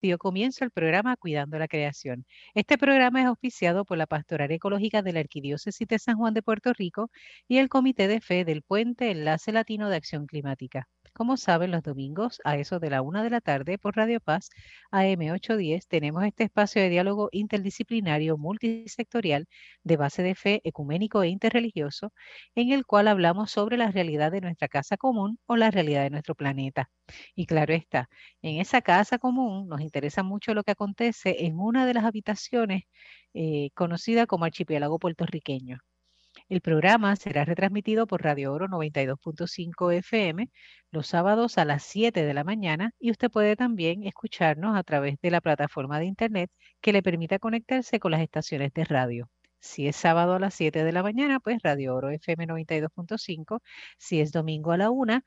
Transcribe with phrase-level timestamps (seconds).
[0.00, 2.24] dio comienzo al programa Cuidando la Creación.
[2.54, 6.42] Este programa es auspiciado por la Pastoral Ecológica de la Arquidiócesis de San Juan de
[6.42, 7.10] Puerto Rico
[7.48, 10.88] y el Comité de Fe del Puente Enlace Latino de Acción Climática.
[11.20, 14.48] Como saben, los domingos a eso de la una de la tarde por Radio Paz
[14.90, 19.46] AM810 tenemos este espacio de diálogo interdisciplinario multisectorial
[19.84, 22.14] de base de fe ecuménico e interreligioso
[22.54, 26.10] en el cual hablamos sobre la realidad de nuestra casa común o la realidad de
[26.10, 26.90] nuestro planeta.
[27.34, 28.08] Y claro está,
[28.40, 32.84] en esa casa común nos interesa mucho lo que acontece en una de las habitaciones
[33.34, 35.80] eh, conocida como archipiélago puertorriqueño.
[36.50, 40.50] El programa será retransmitido por Radio Oro 92.5 FM
[40.90, 45.20] los sábados a las 7 de la mañana y usted puede también escucharnos a través
[45.22, 46.50] de la plataforma de internet
[46.80, 49.30] que le permita conectarse con las estaciones de radio.
[49.60, 53.60] Si es sábado a las 7 de la mañana, pues Radio Oro FM 92.5.
[53.96, 55.20] Si es domingo a la 1,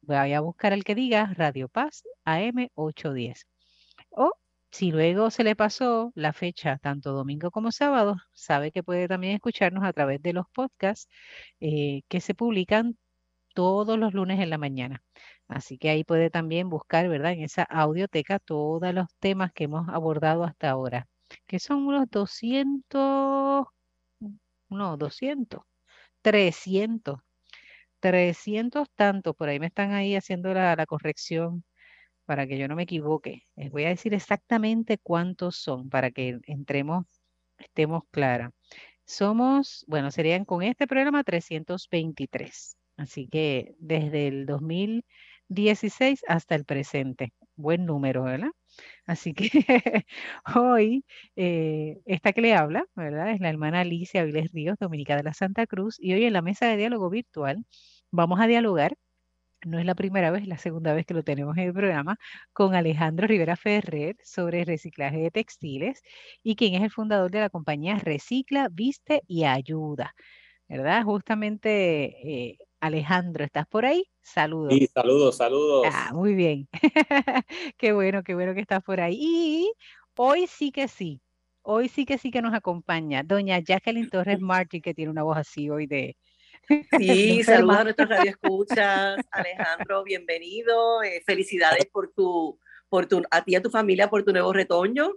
[0.00, 3.46] vaya a buscar el que diga Radio Paz AM 810.
[4.08, 4.32] O
[4.70, 9.34] si luego se le pasó la fecha, tanto domingo como sábado, sabe que puede también
[9.34, 11.08] escucharnos a través de los podcasts
[11.60, 12.98] eh, que se publican
[13.54, 15.02] todos los lunes en la mañana.
[15.48, 17.32] Así que ahí puede también buscar, ¿verdad?
[17.32, 21.08] En esa audioteca todos los temas que hemos abordado hasta ahora,
[21.46, 23.66] que son unos 200,
[24.68, 25.62] no, 200,
[26.22, 27.20] 300,
[28.00, 31.64] 300 tantos, por ahí me están ahí haciendo la, la corrección
[32.26, 33.44] para que yo no me equivoque.
[33.56, 37.06] Les voy a decir exactamente cuántos son para que entremos,
[37.58, 38.52] estemos claras.
[39.04, 42.76] Somos, bueno, serían con este programa 323.
[42.96, 47.32] Así que desde el 2016 hasta el presente.
[47.56, 48.50] Buen número, ¿verdad?
[49.06, 49.48] Así que
[50.56, 51.04] hoy,
[51.36, 53.30] eh, esta que le habla, ¿verdad?
[53.30, 56.42] Es la hermana Alicia Viles Ríos, Dominica de la Santa Cruz, y hoy en la
[56.42, 57.64] mesa de diálogo virtual
[58.10, 58.96] vamos a dialogar
[59.66, 62.18] no es la primera vez, es la segunda vez que lo tenemos en el programa,
[62.52, 66.02] con Alejandro Rivera Ferrer sobre reciclaje de textiles
[66.42, 70.14] y quien es el fundador de la compañía Recicla, Viste y Ayuda.
[70.68, 71.04] ¿Verdad?
[71.04, 74.04] Justamente, eh, Alejandro, ¿estás por ahí?
[74.22, 74.72] Saludos.
[74.72, 75.86] Sí, saludos, saludos.
[75.92, 76.68] Ah, muy bien.
[77.78, 79.16] qué bueno, qué bueno que estás por ahí.
[79.20, 79.72] Y
[80.16, 81.20] hoy sí que sí,
[81.62, 85.36] hoy sí que sí que nos acompaña doña Jacqueline Torres Martí, que tiene una voz
[85.38, 86.16] así hoy de,
[86.98, 89.16] Sí, saludos a nuestros radioescuchas.
[89.30, 91.02] Alejandro, bienvenido.
[91.02, 94.52] Eh, felicidades por tu, por tu, a ti y a tu familia por tu nuevo
[94.52, 95.12] retoño.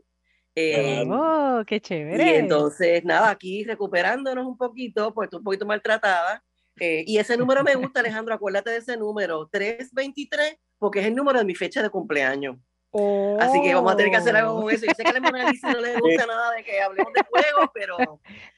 [0.56, 2.24] Eh, oh, qué chévere.
[2.24, 6.44] Y entonces, nada, aquí recuperándonos un poquito, pues un poquito maltratada.
[6.80, 11.16] Eh, y ese número me gusta, Alejandro, acuérdate de ese número, 323, porque es el
[11.16, 12.58] número de mi fecha de cumpleaños.
[12.92, 14.86] Así que vamos a tener que hacer algo con eso.
[14.86, 15.32] Yo sé que a la no le
[16.00, 17.98] gusta nada de que hablemos de juegos, pero.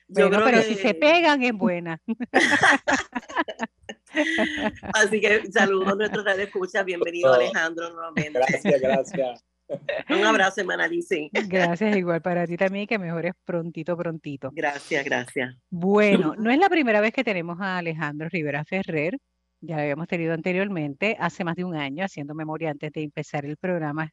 [0.08, 2.02] Yo creo pero si se pegan es buena.
[4.94, 6.84] Así que saludos a nuestros escucha.
[6.84, 8.40] Bienvenido, Alejandro, nuevamente.
[8.40, 9.46] Gracias, gracias.
[10.10, 11.30] Un abrazo, hermana Alicia.
[11.32, 14.52] Gracias, igual para ti también, que mejores prontito, prontito.
[14.54, 15.56] Gracias, gracias.
[15.70, 19.18] Bueno, no es la primera vez que tenemos a Alejandro Rivera Ferrer,
[19.62, 23.46] ya lo habíamos tenido anteriormente, hace más de un año, haciendo memoria antes de empezar
[23.46, 24.12] el programa,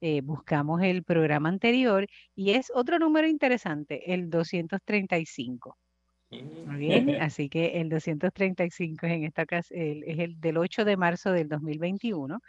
[0.00, 5.76] eh, buscamos el programa anterior y es otro número interesante, el 235.
[6.64, 11.32] Muy bien, así que el 235 es en esta es el del 8 de marzo
[11.32, 12.40] del 2021.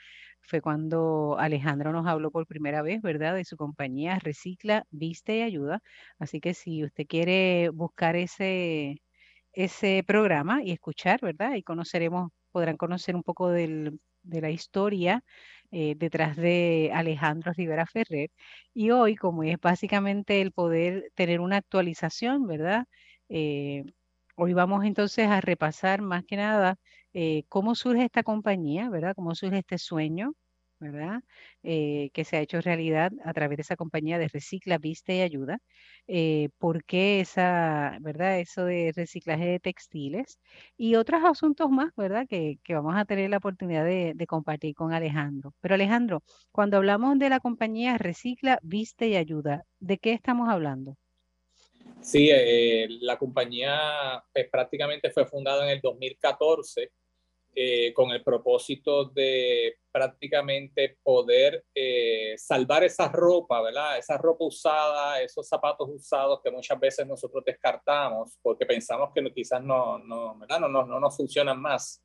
[0.41, 3.35] Fue cuando Alejandro nos habló por primera vez, ¿verdad?
[3.35, 5.81] De su compañía Recicla, Viste y Ayuda.
[6.19, 9.01] Así que si usted quiere buscar ese,
[9.53, 11.55] ese programa y escuchar, ¿verdad?
[11.55, 15.23] Y conoceremos, podrán conocer un poco del, de la historia
[15.71, 18.29] eh, detrás de Alejandro Rivera Ferrer.
[18.73, 22.85] Y hoy, como es básicamente el poder tener una actualización, ¿verdad?
[23.29, 23.83] Eh,
[24.35, 26.77] hoy vamos entonces a repasar más que nada
[27.13, 29.13] eh, cómo surge esta compañía, ¿verdad?
[29.15, 30.33] Cómo surge este sueño,
[30.79, 31.21] ¿verdad?
[31.63, 35.21] Eh, que se ha hecho realidad a través de esa compañía de Recicla, Viste y
[35.21, 35.59] Ayuda.
[36.07, 38.39] Eh, ¿Por qué esa, verdad?
[38.39, 40.39] Eso de reciclaje de textiles
[40.77, 42.27] y otros asuntos más, ¿verdad?
[42.27, 45.53] Que, vamos a tener la oportunidad de, compartir con Alejandro.
[45.61, 50.97] Pero Alejandro, cuando hablamos de la compañía Recicla, Viste y Ayuda, ¿de qué estamos hablando?
[52.01, 56.91] Sí, eh, la compañía pues, prácticamente fue fundada en el 2014
[57.59, 63.97] eh, con el propósito de prácticamente poder eh, salvar esa ropa, ¿verdad?
[63.97, 69.63] Esa ropa usada, esos zapatos usados que muchas veces nosotros descartamos porque pensamos que quizás
[69.63, 70.59] no, no, ¿verdad?
[70.59, 71.99] no, no, no nos funcionan más.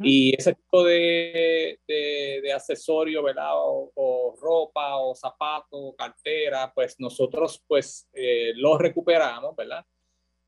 [0.00, 3.50] Y ese tipo de, de, de accesorio, ¿verdad?
[3.52, 9.84] O, ropa, o zapatos, o cartera, pues nosotros pues eh, los recuperamos, ¿verdad?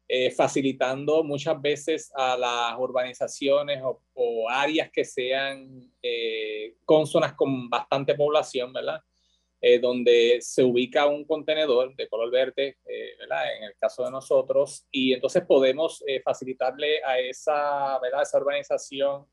[0.06, 8.14] Eh, facilitando muchas veces a las urbanizaciones o, áreas que sean eh, consonas con bastante
[8.14, 9.00] población, ¿verdad?
[9.66, 13.56] eh, donde se ubica un contenedor de color verde, eh, ¿verdad?
[13.56, 18.20] En el caso de nosotros, y entonces podemos eh, facilitarle a esa, ¿verdad?
[18.20, 19.24] esa organización,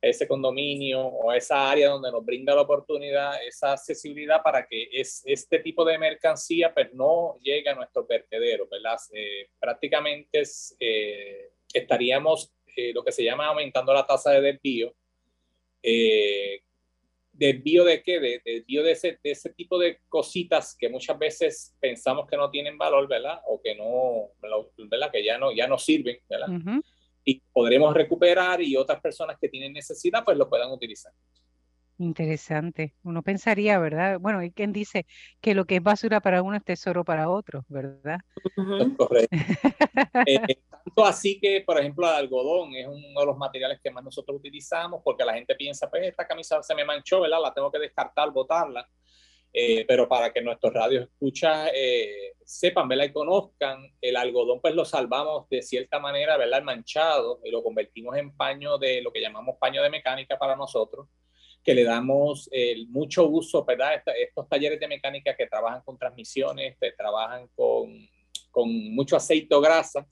[0.00, 5.22] ese condominio o esa área donde nos brinda la oportunidad, esa accesibilidad para que es,
[5.24, 8.96] este tipo de mercancía pues no llegue a nuestro vertedero, ¿verdad?
[9.58, 10.42] prácticamente
[11.74, 12.52] estaríamos
[12.94, 14.94] lo que se llama aumentando la tasa de desvío,
[15.82, 16.62] eh,
[17.32, 18.20] desvío de qué?
[18.20, 22.50] De, desvío de ese, de ese tipo de cositas que muchas veces pensamos que no
[22.50, 23.40] tienen valor, ¿verdad?
[23.46, 25.10] O que no, ¿verdad?
[25.10, 26.48] Que ya no, ya no sirven, ¿verdad?
[27.28, 31.12] Y podremos recuperar y otras personas que tienen necesidad, pues lo puedan utilizar.
[31.98, 32.94] Interesante.
[33.02, 34.18] Uno pensaría, ¿verdad?
[34.18, 35.04] Bueno, hay quien dice
[35.42, 38.20] que lo que es basura para uno es tesoro para otro, ¿verdad?
[38.96, 39.36] Correcto.
[40.26, 44.02] Eh, tanto así que, por ejemplo, el algodón es uno de los materiales que más
[44.02, 47.42] nosotros utilizamos porque la gente piensa, pues esta camisa se me manchó, ¿verdad?
[47.42, 48.88] La tengo que descartar, botarla.
[49.52, 53.06] Eh, pero para que nuestros radios escucha eh, sepan, ¿verdad?
[53.06, 56.62] Y conozcan, el algodón pues lo salvamos de cierta manera, ¿verdad?
[56.62, 61.08] manchado y lo convertimos en paño de lo que llamamos paño de mecánica para nosotros
[61.64, 62.48] que le damos
[62.88, 64.02] mucho uso, ¿verdad?
[64.18, 68.08] estos talleres de mecánica que trabajan con transmisiones, que trabajan con,
[68.50, 70.06] con mucho aceite o grasa,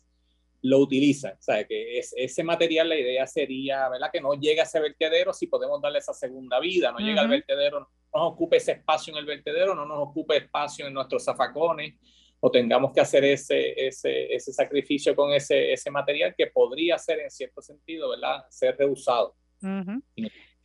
[0.63, 1.35] lo utilizan.
[1.35, 4.11] O sea, que es, ese material, la idea sería, ¿verdad?
[4.13, 7.29] Que no llegue a ese vertedero si podemos darle esa segunda vida, no llega al
[7.29, 11.25] vertedero, no nos ocupe ese espacio en el vertedero, no nos ocupe espacio en nuestros
[11.25, 11.95] zafacones
[12.41, 17.21] o tengamos que hacer ese, ese, ese sacrificio con ese, ese material que podría ser
[17.21, 18.45] en cierto sentido, ¿verdad?
[18.51, 19.35] Ser reusado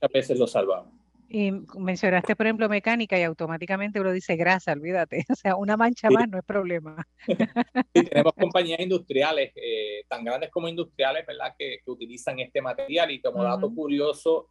[0.01, 0.93] a veces lo salvamos.
[1.33, 5.25] Y mencionaste, por ejemplo, mecánica y automáticamente uno dice grasa, olvídate.
[5.31, 7.05] O sea, una mancha más no es problema.
[7.93, 13.11] Sí, tenemos compañías industriales, eh, tan grandes como industriales, ¿verdad?, que, que utilizan este material.
[13.11, 14.47] Y como dato curioso,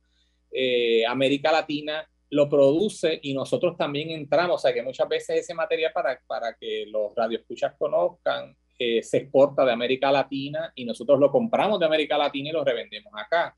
[0.51, 4.57] eh, América Latina lo produce y nosotros también entramos.
[4.57, 9.19] O sea, que muchas veces ese material, para, para que los radioescuchas conozcan, eh, se
[9.19, 13.55] exporta de América Latina y nosotros lo compramos de América Latina y lo revendemos acá.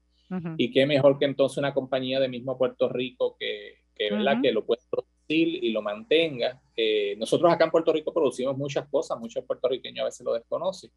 [0.57, 4.39] Y qué mejor que entonces una compañía de mismo Puerto Rico que, que, ¿verdad?
[4.43, 5.13] que lo pueda producir
[5.65, 6.61] y lo mantenga.
[6.77, 10.91] Eh, nosotros acá en Puerto Rico producimos muchas cosas, muchos puertorriqueños a veces lo desconocen,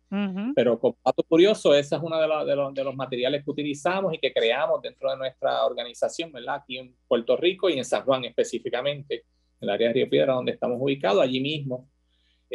[0.56, 4.18] pero como dato curioso, esa es uno de, de, de, los materiales que utilizamos y
[4.20, 6.56] que creamos dentro de nuestra organización, ¿verdad?
[6.56, 9.26] Aquí en Puerto Rico y en San Juan específicamente,
[9.60, 11.90] en el área de Río Piedra, donde estamos ubicados, allí mismo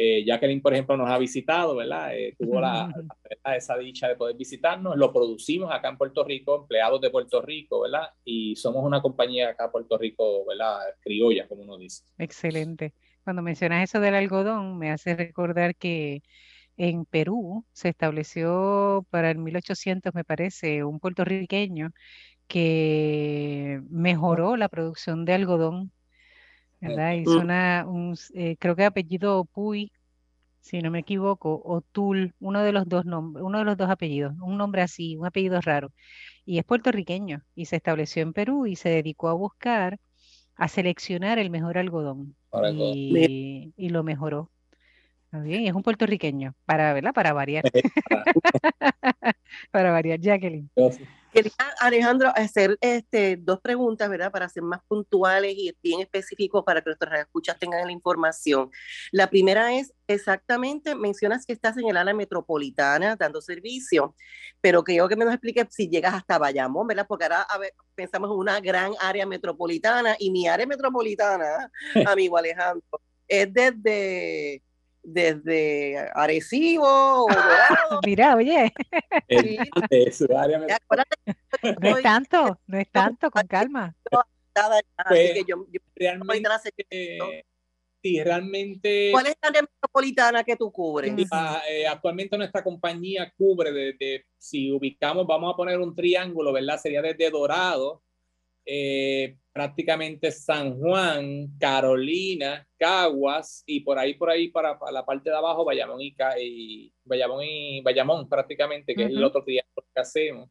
[0.02, 2.16] eh, Jacqueline, por ejemplo, nos ha visitado, ¿verdad?
[2.16, 2.90] Eh, tuvo la,
[3.54, 4.96] esa dicha de poder visitarnos.
[4.96, 8.08] Lo producimos acá en Puerto Rico, empleados de Puerto Rico, ¿verdad?
[8.24, 10.78] Y somos una compañía acá en Puerto Rico, ¿verdad?
[11.02, 12.04] Criolla, como uno dice.
[12.16, 12.94] Excelente.
[13.24, 16.22] Cuando mencionas eso del algodón, me hace recordar que
[16.78, 21.90] en Perú se estableció para el 1800, me parece, un puertorriqueño
[22.48, 25.92] que mejoró la producción de algodón
[26.80, 27.12] ¿verdad?
[27.12, 29.92] Hizo una, un, eh, creo que apellido Puy,
[30.60, 33.90] si no me equivoco, o Tul, uno de los dos nombres, uno de los dos
[33.90, 35.92] apellidos, un nombre así, un apellido raro.
[36.44, 39.98] Y es puertorriqueño y se estableció en Perú y se dedicó a buscar,
[40.56, 42.36] a seleccionar el mejor algodón
[42.72, 44.50] y, y, lo mejoró.
[45.32, 47.12] Bien, es un puertorriqueño, para, ¿verdad?
[47.14, 47.64] Para variar.
[49.70, 50.70] para variar, Jacqueline.
[51.32, 54.32] Quería, Alejandro, hacer este, dos preguntas, ¿verdad?
[54.32, 58.70] Para ser más puntuales y bien específicos para que nuestros escuchas tengan la información.
[59.12, 64.14] La primera es, exactamente, mencionas que estás en el área metropolitana dando servicio,
[64.60, 67.06] pero creo que me nos explique si llegas hasta Bayamón, ¿verdad?
[67.08, 71.70] Porque ahora a ver, pensamos en una gran área metropolitana y mi área metropolitana,
[72.06, 74.62] amigo Alejandro, es desde
[75.02, 78.00] desde Arecibo o Dorado.
[78.04, 78.72] Mira, oye.
[81.80, 83.94] no es tanto, no es tanto, con calma.
[84.10, 84.24] Pues,
[85.94, 86.44] realmente,
[88.02, 89.10] sí, realmente.
[89.12, 91.12] ¿Cuál es la área metropolitana que tú cubres?
[91.68, 96.78] Eh, actualmente nuestra compañía cubre desde, si ubicamos, vamos a poner un triángulo, ¿verdad?
[96.78, 98.02] Sería desde Dorado
[98.64, 105.36] eh, prácticamente San Juan, Carolina, Caguas y por ahí, por ahí, para, la parte de
[105.36, 110.48] abajo, Bayamón y, y Bayamón y Bayamón prácticamente, que es el otro día que hacemos.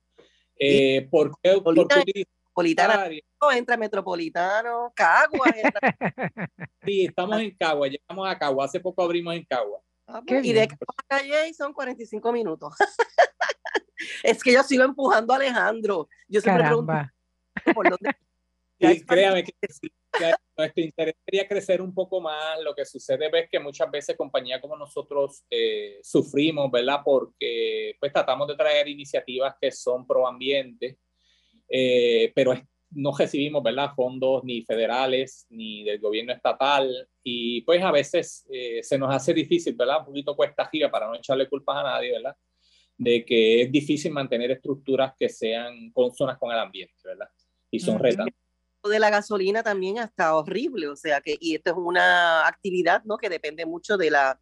[0.57, 3.09] Eh, ¿Por qué, metropolitana,
[3.55, 5.53] entra metropolitano, Caguas.
[6.85, 9.81] sí, estamos en Caguas, llegamos a Caguas, hace poco abrimos en Caguas.
[10.07, 12.73] Ah, pues, y de Caguas a calle son 45 minutos.
[14.23, 16.09] es que yo sigo empujando a Alejandro.
[16.27, 16.93] Yo siempre pregunto,
[18.79, 19.53] y créame que,
[20.57, 22.59] nuestro interés sería crecer un poco más.
[22.63, 27.01] Lo que sucede es que muchas veces compañías como nosotros eh, sufrimos, ¿verdad?
[27.03, 30.97] Porque pues tratamos de traer iniciativas que son pro ambiente,
[31.69, 32.53] eh, pero
[32.91, 33.91] no recibimos ¿verdad?
[33.95, 39.33] fondos ni federales ni del gobierno estatal y pues a veces eh, se nos hace
[39.33, 39.99] difícil, ¿verdad?
[39.99, 42.35] Un poquito cuesta arriba para no echarle culpas a nadie, ¿verdad?
[42.97, 47.29] De que es difícil mantener estructuras que sean consonas con el ambiente, ¿verdad?
[47.71, 48.25] Y son retas
[48.87, 53.17] de la gasolina también está horrible, o sea que, y esto es una actividad, ¿no?
[53.17, 54.39] Que depende mucho de la,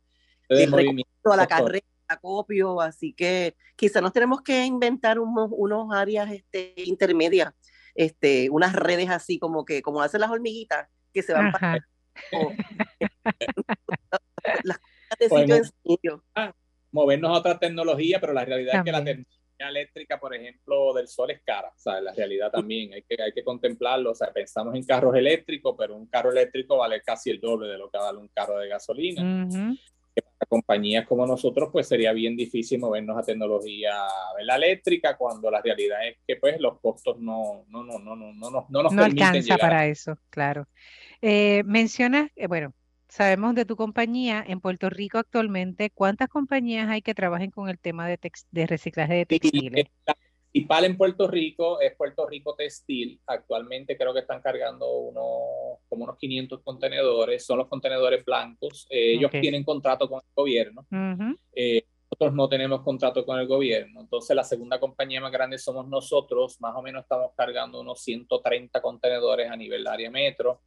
[0.50, 5.94] del movimiento a la carrera, acopio, así que quizá nos tenemos que inventar unos, unos
[5.94, 7.53] áreas este, intermedias,
[7.96, 11.86] este, unas redes así como que, como hacen las hormiguitas, que se van para...
[14.63, 14.79] las
[15.20, 16.51] de sitio ah,
[16.91, 21.07] Movernos a otra tecnología, pero la realidad es que la tecnología eléctrica, por ejemplo, del
[21.07, 24.31] sol es cara, o sea, la realidad también hay que, hay que contemplarlo, o sea,
[24.31, 27.97] pensamos en carros eléctricos, pero un carro eléctrico vale casi el doble de lo que
[27.97, 29.49] vale un carro de gasolina.
[30.15, 33.93] Para compañías como nosotros, pues sería bien difícil movernos a tecnología
[34.41, 38.33] la eléctrica cuando la realidad es que pues los costos no, no, no, no, no,
[38.33, 40.67] no, no nos no alcanza para eso, claro.
[41.21, 42.73] Eh, mencionas, eh, bueno,
[43.09, 47.79] Sabemos de tu compañía en Puerto Rico actualmente, ¿cuántas compañías hay que trabajen con el
[47.79, 48.19] tema de,
[48.51, 49.85] de reciclaje de textiles?
[50.05, 50.15] La
[50.51, 53.21] principal en Puerto Rico es Puerto Rico Textil.
[53.27, 57.45] Actualmente creo que están cargando unos, como unos 500 contenedores.
[57.45, 58.87] Son los contenedores blancos.
[58.89, 60.85] Eh, ellos tienen contrato con el gobierno.
[61.53, 64.01] Eh, nosotros no tenemos contrato con el gobierno.
[64.01, 66.59] Entonces, la segunda compañía más grande somos nosotros.
[66.59, 70.61] Más o menos estamos cargando unos 130 contenedores a nivel área metro.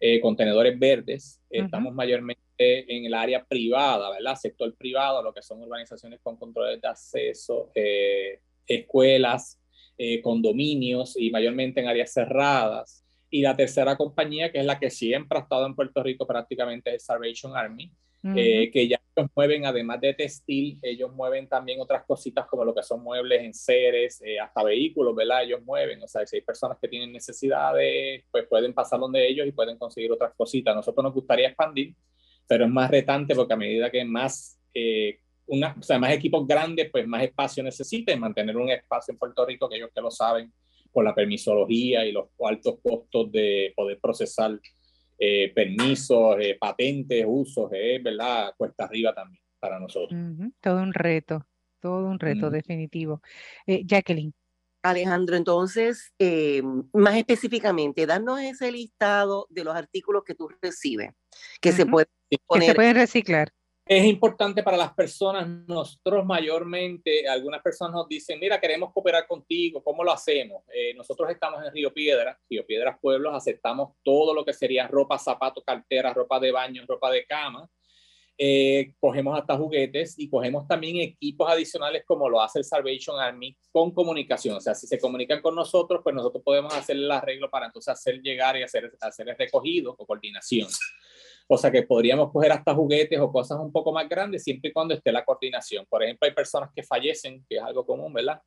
[0.00, 1.40] Eh, contenedores verdes.
[1.50, 4.36] Estamos mayormente en el área privada, ¿verdad?
[4.36, 9.60] Sector privado, lo que son urbanizaciones con controles de acceso, eh, escuelas,
[9.96, 13.04] eh, condominios y mayormente en áreas cerradas.
[13.30, 16.94] Y la tercera compañía, que es la que siempre ha estado en Puerto Rico prácticamente,
[16.94, 17.92] es Salvation Army,
[18.36, 19.00] eh, que ya
[19.34, 24.22] mueven, además de textil, ellos mueven también otras cositas como lo que son muebles, enseres,
[24.22, 25.42] eh, hasta vehículos, ¿verdad?
[25.42, 29.46] Ellos mueven, o sea, si hay personas que tienen necesidades, pues pueden pasar donde ellos
[29.46, 30.74] y pueden conseguir otras cositas.
[30.74, 31.94] nosotros nos gustaría expandir,
[32.46, 36.46] pero es más retante porque a medida que más, eh, una, o sea, más equipos
[36.46, 40.10] grandes, pues más espacio necesitan, mantener un espacio en Puerto Rico, que ellos que lo
[40.10, 40.52] saben,
[40.92, 44.58] por la permisología y los altos costos de poder procesar
[45.18, 50.18] eh, permisos, eh, patentes, usos, es verdad, cuesta arriba también para nosotros.
[50.60, 51.46] Todo un reto,
[51.80, 53.20] todo un reto definitivo.
[53.66, 54.32] Eh, Jacqueline.
[54.80, 56.14] Alejandro, entonces,
[56.92, 61.10] más específicamente, danos ese listado de los artículos que tú recibes,
[61.60, 63.52] que se pueden Que se pueden reciclar
[63.88, 65.48] es importante para las personas.
[65.66, 70.62] Nosotros mayormente, algunas personas nos dicen, mira, queremos cooperar contigo, ¿cómo lo hacemos?
[70.74, 75.18] Eh, nosotros estamos en Río Piedras, Río Piedras Pueblos, aceptamos todo lo que sería ropa,
[75.18, 77.66] zapatos, carteras, ropa de baño, ropa de cama.
[78.36, 83.56] Eh, cogemos hasta juguetes y cogemos también equipos adicionales como lo hace el Salvation Army
[83.72, 84.56] con comunicación.
[84.56, 87.90] O sea, si se comunican con nosotros, pues nosotros podemos hacer el arreglo para entonces
[87.90, 90.68] hacer llegar y hacer, hacer el recogido o coordinación.
[91.50, 94.72] O sea que podríamos coger hasta juguetes o cosas un poco más grandes siempre y
[94.72, 95.86] cuando esté la coordinación.
[95.88, 98.40] Por ejemplo, hay personas que fallecen, que es algo común, ¿verdad?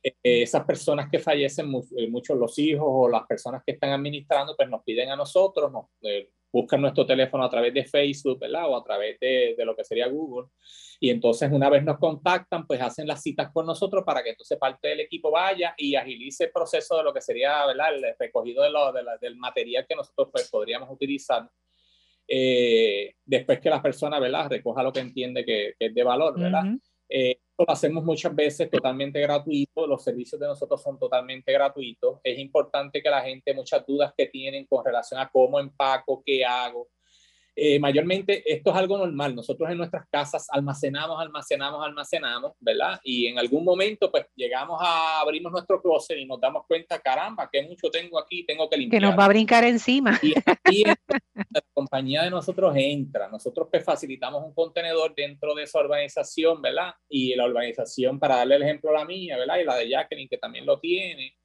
[0.00, 4.54] Eh, esas personas que fallecen, eh, muchos los hijos o las personas que están administrando,
[4.56, 8.68] pues nos piden a nosotros, nos eh, buscan nuestro teléfono a través de Facebook, ¿verdad?
[8.68, 10.50] O a través de, de, lo que sería Google.
[11.00, 14.56] Y entonces una vez nos contactan, pues hacen las citas con nosotros para que entonces
[14.56, 17.92] parte del equipo vaya y agilice el proceso de lo que sería, ¿verdad?
[17.92, 21.48] El recogido de lo, de la, del material que nosotros pues, podríamos utilizar
[22.32, 24.48] eh, después que la persona, ¿verdad?
[24.48, 26.62] Recoja lo que entiende que, es de valor, ¿verdad?
[27.08, 32.20] Eh, lo hacemos muchas veces totalmente gratuito, los servicios de nosotros son totalmente gratuitos.
[32.22, 36.44] Es importante que la gente, muchas dudas que tienen con relación a cómo empaco, qué
[36.44, 36.86] hago,
[37.62, 39.34] eh, mayormente esto es algo normal.
[39.34, 42.98] Nosotros en nuestras casas almacenamos, almacenamos, almacenamos, ¿verdad?
[43.04, 47.50] Y en algún momento pues llegamos a abrimos nuestro closet y nos damos cuenta, caramba,
[47.52, 49.02] que mucho tengo aquí, tengo que limpiar.
[49.02, 50.18] Que nos va a brincar encima.
[50.22, 53.28] Y aquí la compañía de nosotros entra.
[53.28, 56.94] Nosotros pues facilitamos un contenedor dentro de esa urbanización, ¿verdad?
[57.10, 59.58] Y la urbanización, para darle el ejemplo a la mía, ¿verdad?
[59.58, 61.36] Y la de Jacqueline, que también lo tiene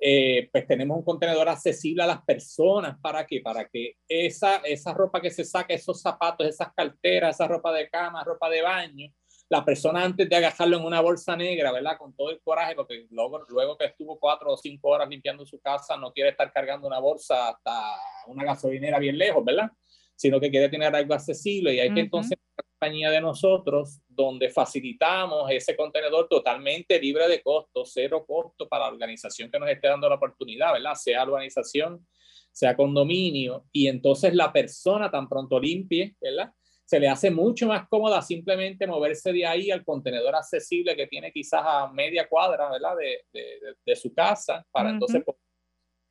[0.00, 2.98] eh, pues tenemos un contenedor accesible a las personas.
[3.00, 3.40] ¿Para qué?
[3.40, 7.88] Para que esa, esa ropa que se saca, esos zapatos, esas carteras, esa ropa de
[7.88, 9.12] cama, ropa de baño,
[9.48, 11.96] la persona antes de agajarlo en una bolsa negra, ¿verdad?
[11.98, 15.58] Con todo el coraje, porque luego, luego que estuvo cuatro o cinco horas limpiando su
[15.60, 19.70] casa, no quiere estar cargando una bolsa hasta una gasolinera bien lejos, ¿verdad?
[20.14, 22.37] Sino que quiere tener algo accesible y hay que entonces
[22.78, 28.92] compañía de nosotros donde facilitamos ese contenedor totalmente libre de costo, cero costo para la
[28.92, 30.94] organización que nos esté dando la oportunidad, ¿verdad?
[30.94, 32.06] Sea organización,
[32.52, 36.52] sea condominio, y entonces la persona tan pronto limpie, ¿verdad?
[36.84, 41.32] Se le hace mucho más cómoda simplemente moverse de ahí al contenedor accesible que tiene
[41.32, 42.96] quizás a media cuadra, ¿verdad?
[42.96, 45.22] De, de, de su casa, para entonces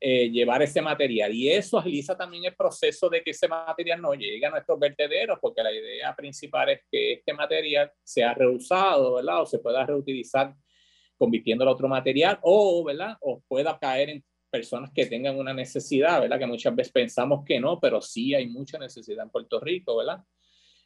[0.00, 1.34] eh, llevar ese material.
[1.34, 5.38] Y eso agiliza también el proceso de que ese material no llegue a nuestros vertederos,
[5.40, 9.42] porque la idea principal es que este material sea reusado, ¿verdad?
[9.42, 10.54] O se pueda reutilizar
[11.16, 13.16] convirtiéndolo a otro material, o, ¿verdad?
[13.20, 16.38] O pueda caer en personas que tengan una necesidad, ¿verdad?
[16.38, 20.20] Que muchas veces pensamos que no, pero sí hay mucha necesidad en Puerto Rico, ¿verdad?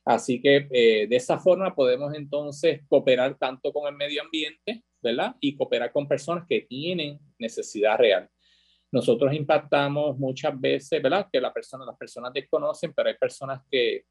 [0.04, 5.37] Así que eh, de esa forma podemos entonces cooperar tanto con el medio ambiente, ¿verdad?
[5.40, 8.28] Y cooperar con personas que tienen necesidad real.
[8.92, 11.26] Nosotros impactamos muchas veces, ¿verdad?
[11.32, 14.04] Que la persona, las personas desconocen, pero hay personas que,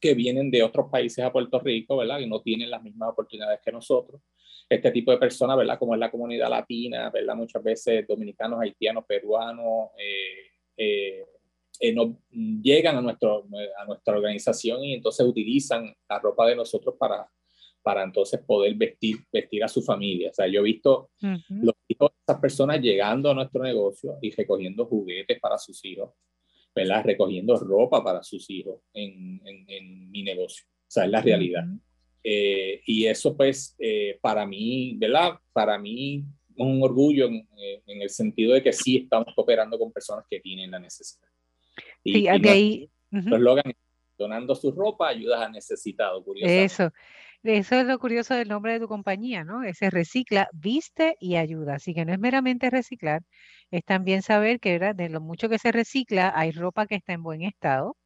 [0.00, 2.18] que vienen de otros países a Puerto Rico, ¿verdad?
[2.20, 4.20] Y no tienen las mismas oportunidades que nosotros.
[4.68, 5.78] Este tipo de personas, ¿verdad?
[5.78, 7.36] Como es la comunidad latina, ¿verdad?
[7.36, 11.26] Muchas veces dominicanos, haitianos, peruanos, eh, eh,
[11.80, 13.46] eh, no, llegan a, nuestro,
[13.78, 17.28] a nuestra organización y entonces utilizan la ropa de nosotros para,
[17.82, 20.30] para entonces poder vestir, vestir a su familia.
[20.30, 21.10] O sea, yo he visto
[21.48, 21.74] los
[22.06, 26.10] de esas personas llegando a nuestro negocio y recogiendo juguetes para sus hijos,
[26.74, 27.04] ¿verdad?
[27.04, 30.66] Recogiendo ropa para sus hijos en, en, mi negocio.
[30.66, 31.64] O sea, es la realidad.
[32.22, 35.38] Eh, y eso pues eh, para mí, ¿verdad?
[35.52, 36.24] Para mí
[36.56, 37.48] un orgullo en,
[37.86, 41.28] en, el sentido de que sí estamos cooperando con personas que tienen la necesidad.
[42.02, 42.90] Y, sí, de ahí.
[44.18, 46.90] donando su ropa, ayudas a necesitado, Eso.
[47.50, 49.62] Eso es lo curioso del nombre de tu compañía, ¿no?
[49.62, 51.76] Ese recicla, viste y ayuda.
[51.76, 53.22] Así que no es meramente reciclar,
[53.70, 57.22] es también saber que de lo mucho que se recicla, hay ropa que está en
[57.22, 57.96] buen estado.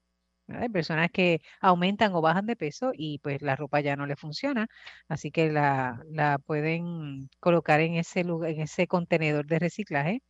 [0.48, 4.16] Hay personas que aumentan o bajan de peso y pues la ropa ya no le
[4.16, 4.68] funciona,
[5.08, 10.22] así que la, la pueden colocar en ese lugar, en ese contenedor de reciclaje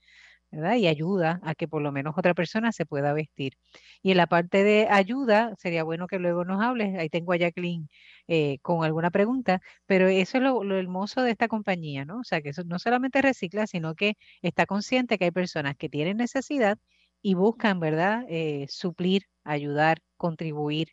[0.53, 3.55] y ayuda a que por lo menos otra persona se pueda vestir.
[4.03, 7.37] Y en la parte de ayuda, sería bueno que luego nos hables, ahí tengo a
[7.39, 7.89] Jacqueline
[8.29, 12.21] eh, con alguna pregunta, pero eso es lo, hermoso de esta compañía, ¿no?
[12.21, 15.89] O sea, que eso no solamente recicla, sino que está consciente que hay personas que
[15.89, 16.79] tienen necesidad
[17.23, 18.25] y buscan, ¿verdad?
[18.29, 20.89] Eh, suplir, ayudar, contribuir,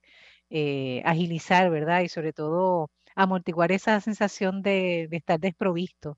[0.49, 2.01] eh, agilizar, ¿verdad?
[2.01, 6.17] Y sobre todo amortiguar esa sensación de, de estar desprovisto,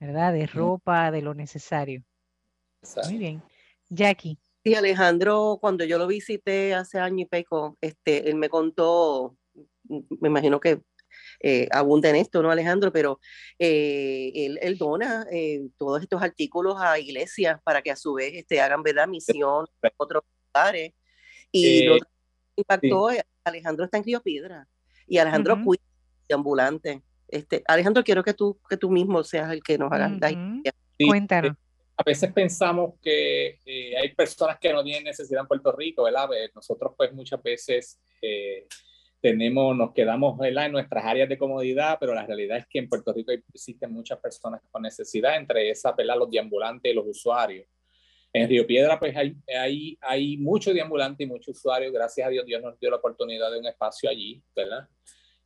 [0.00, 0.32] ¿verdad?
[0.32, 2.04] De ropa, de lo necesario.
[3.04, 3.42] Muy bien.
[3.88, 4.38] Jackie.
[4.64, 9.36] Sí, Alejandro, cuando yo lo visité hace año y pico, este, él me contó,
[9.88, 10.80] me imagino que
[11.40, 12.92] eh, abunda en esto, ¿no, Alejandro?
[12.92, 13.18] Pero
[13.58, 18.32] eh, él, él, dona eh, todos estos artículos a iglesias para que a su vez
[18.34, 20.22] este, hagan verdad misión en otros
[20.54, 20.92] lugares.
[21.50, 22.06] Y lo que
[22.56, 23.08] impactó,
[23.44, 24.68] Alejandro está en Río Piedra
[25.06, 25.82] y Alejandro uh cuida
[26.28, 27.02] de ambulante.
[27.26, 30.38] Este, Alejandro, quiero que tú, que tú mismo seas el que nos haga la
[31.04, 31.56] Cuéntanos
[32.02, 36.28] a veces pensamos que eh, hay personas que no tienen necesidad en Puerto Rico, ¿verdad?
[36.52, 38.66] Nosotros pues muchas veces eh,
[39.20, 40.66] tenemos, nos quedamos ¿verdad?
[40.66, 44.18] en nuestras áreas de comodidad, pero la realidad es que en Puerto Rico existen muchas
[44.18, 46.16] personas con necesidad, entre esas, ¿verdad?
[46.18, 47.68] Los deambulantes y los usuarios.
[48.32, 52.44] En Río Piedra pues hay, hay, hay muchos deambulantes y muchos usuarios, gracias a Dios,
[52.44, 54.88] Dios nos dio la oportunidad de un espacio allí, ¿verdad?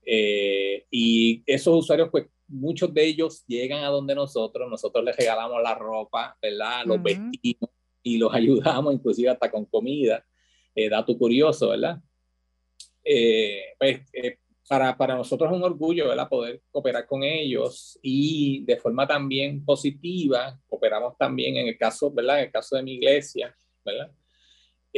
[0.06, 5.62] Eh, y esos usuarios pues muchos de ellos llegan a donde nosotros, nosotros les regalamos
[5.62, 6.84] la ropa, ¿verdad?
[6.84, 7.70] Los vestimos
[8.02, 10.24] y los ayudamos, inclusive hasta con comida.
[10.74, 11.98] Eh, dato curioso, ¿verdad?
[13.02, 16.28] Eh, pues eh, para, para nosotros es un orgullo, ¿verdad?
[16.28, 22.40] Poder cooperar con ellos y de forma también positiva, cooperamos también en el caso, ¿verdad?
[22.40, 24.12] En el caso de mi iglesia, ¿verdad?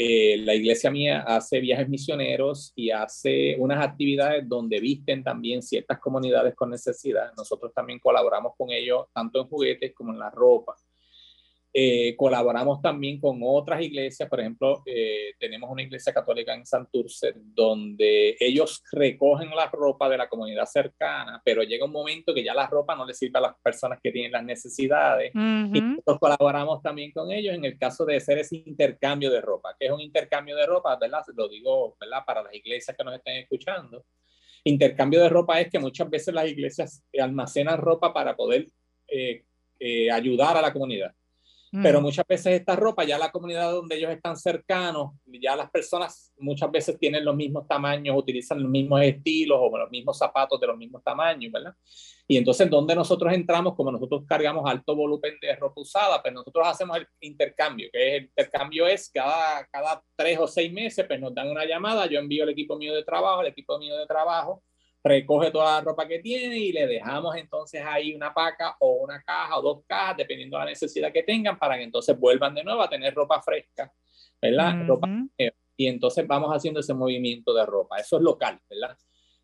[0.00, 5.98] Eh, la iglesia mía hace viajes misioneros y hace unas actividades donde visten también ciertas
[5.98, 7.32] comunidades con necesidad.
[7.36, 10.76] Nosotros también colaboramos con ellos tanto en juguetes como en la ropa.
[11.80, 17.32] Eh, colaboramos también con otras iglesias, por ejemplo, eh, tenemos una iglesia católica en Santurce
[17.36, 22.52] donde ellos recogen la ropa de la comunidad cercana, pero llega un momento que ya
[22.52, 25.30] la ropa no le sirve a las personas que tienen las necesidades.
[25.32, 29.76] Y nosotros colaboramos también con ellos en el caso de hacer ese intercambio de ropa,
[29.78, 31.22] que es un intercambio de ropa, ¿verdad?
[31.36, 32.24] Lo digo, ¿verdad?
[32.26, 34.04] Para las iglesias que nos estén escuchando.
[34.64, 38.66] Intercambio de ropa es que muchas veces las iglesias almacenan ropa para poder
[39.06, 41.14] eh, ayudar a la comunidad.
[41.70, 42.02] Pero mm.
[42.02, 46.70] muchas veces esta ropa, ya la comunidad donde ellos están cercanos, ya las personas muchas
[46.70, 50.76] veces tienen los mismos tamaños, utilizan los mismos estilos o los mismos zapatos de los
[50.76, 51.74] mismos tamaños, ¿verdad?
[52.26, 56.66] Y entonces, donde nosotros entramos, como nosotros cargamos alto volumen de ropa usada, pues nosotros
[56.66, 61.34] hacemos el intercambio, que el intercambio es cada, cada tres o seis meses, pues nos
[61.34, 64.62] dan una llamada, yo envío el equipo mío de trabajo, el equipo mío de trabajo
[65.08, 69.22] recoge toda la ropa que tiene y le dejamos entonces ahí una paca o una
[69.22, 72.62] caja o dos cajas, dependiendo de la necesidad que tengan, para que entonces vuelvan de
[72.62, 73.92] nuevo a tener ropa fresca,
[74.40, 74.86] ¿verdad?
[74.86, 75.08] ropa,
[75.76, 77.98] y entonces vamos haciendo ese movimiento de ropa.
[77.98, 78.96] Eso es local, ¿verdad?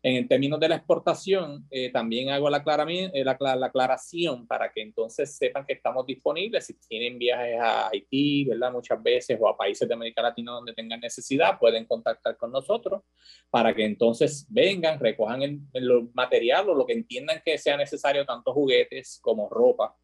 [0.07, 4.83] En términos de la exportación, eh, también hago la, eh, la, la, aclaración para que
[4.83, 6.67] entonces sepan que estamos disponibles.
[6.67, 8.71] Si tienen viajes a Haití, ¿verdad?
[8.71, 13.01] Muchas veces, o a países de América Latina donde tengan necesidad, pueden contactar con nosotros
[13.49, 18.27] para que entonces vengan, recojan el, el material o lo que entiendan que sea necesario,
[18.27, 19.95] tanto juguetes como ropa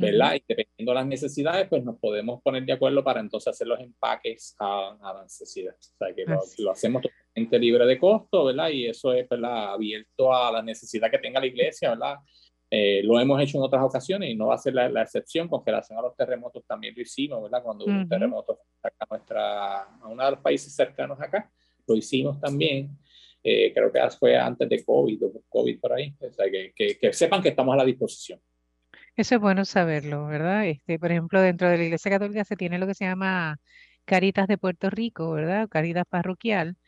[0.00, 0.34] ¿verdad?
[0.34, 3.78] Y dependiendo de las necesidades, pues nos podemos poner de acuerdo para entonces hacer los
[3.80, 5.74] empaques a, a la necesidad.
[5.74, 8.70] O sea, que lo, hacemos totalmente libre de costo, ¿verdad?
[8.70, 9.74] Y eso es, ¿verdad?
[9.74, 12.16] Abierto a la necesidad que tenga la iglesia, ¿verdad?
[12.70, 15.48] Eh, lo hemos hecho en otras ocasiones y no va a ser la, la, excepción.
[15.48, 17.62] Con relación a los terremotos también lo hicimos, ¿verdad?
[17.62, 21.50] Cuando hubo un terremoto acá a, nuestra, a uno de los países cercanos acá,
[21.86, 22.96] lo hicimos también.
[23.42, 26.14] Eh, creo que fue antes de COVID o COVID por ahí.
[26.20, 28.40] O sea, que, que, que sepan que estamos a la disposición.
[29.20, 30.66] Eso es bueno saberlo, ¿verdad?
[30.66, 33.58] Este, por ejemplo, dentro de la Iglesia Católica se tiene lo que se llama
[34.06, 35.68] Caritas de Puerto Rico, ¿verdad?
[35.68, 36.78] Caritas parroquial,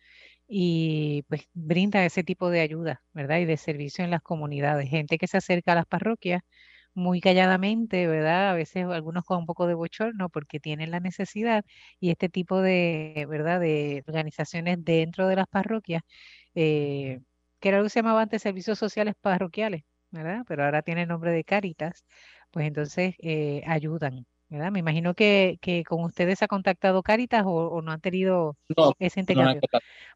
[0.48, 3.38] y pues brinda ese tipo de ayuda, ¿verdad?
[3.40, 4.90] Y de servicio en las comunidades.
[4.90, 6.42] Gente que se acerca a las parroquias
[6.94, 8.50] muy calladamente, ¿verdad?
[8.50, 11.64] A veces algunos con un poco de bochorno porque tienen la necesidad
[12.00, 13.60] y este tipo de, ¿verdad?
[13.60, 16.02] De organizaciones dentro de las parroquias,
[16.54, 17.20] eh,
[17.60, 20.44] que era lo que se llamaba antes servicios sociales parroquiales, ¿verdad?
[20.46, 22.04] Pero ahora tiene el nombre de Caritas,
[22.50, 24.70] pues entonces eh, ayudan, ¿verdad?
[24.70, 28.56] Me imagino que, que, con ustedes ha contactado Caritas o, no han tenido
[28.98, 29.62] ese intercambio.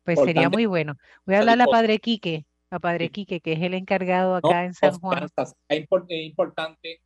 [0.04, 0.96] pues sería muy bueno.
[1.24, 4.74] Voy a hablar a Padre Quique, a Padre Quique, que es el encargado acá en
[4.74, 5.28] San Juan.
[5.68, 7.00] Es importante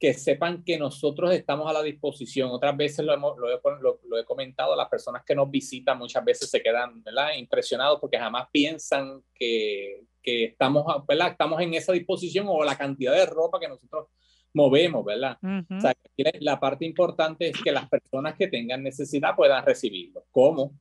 [0.00, 2.50] que sepan que nosotros estamos a la disposición.
[2.50, 3.60] Otras veces lo, hemos, lo, he,
[4.08, 7.34] lo, he, comentado, las personas que nos visitan muchas veces se quedan ¿verdad?
[7.36, 11.32] impresionados porque jamás piensan que, que estamos, ¿verdad?
[11.32, 14.06] estamos en esa disposición o la cantidad de ropa que nosotros
[14.52, 15.38] movemos, ¿verdad?
[15.42, 15.94] o sea,
[16.40, 20.24] la parte importante es que las personas que tengan necesidad puedan recibirlo.
[20.30, 20.72] ¿Cómo?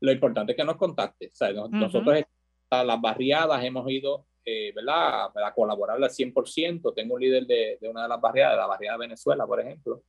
[0.00, 1.30] Lo importante es que nos contacten.
[1.32, 2.22] O sea, nosotros
[2.70, 5.26] a las barriadas hemos ido, eh, ¿verdad?
[5.26, 6.92] A colaborar al 100%.
[6.94, 9.60] Tengo un líder de, de, una de las barriadas, de la barriada de Venezuela, por
[9.60, 10.02] ejemplo,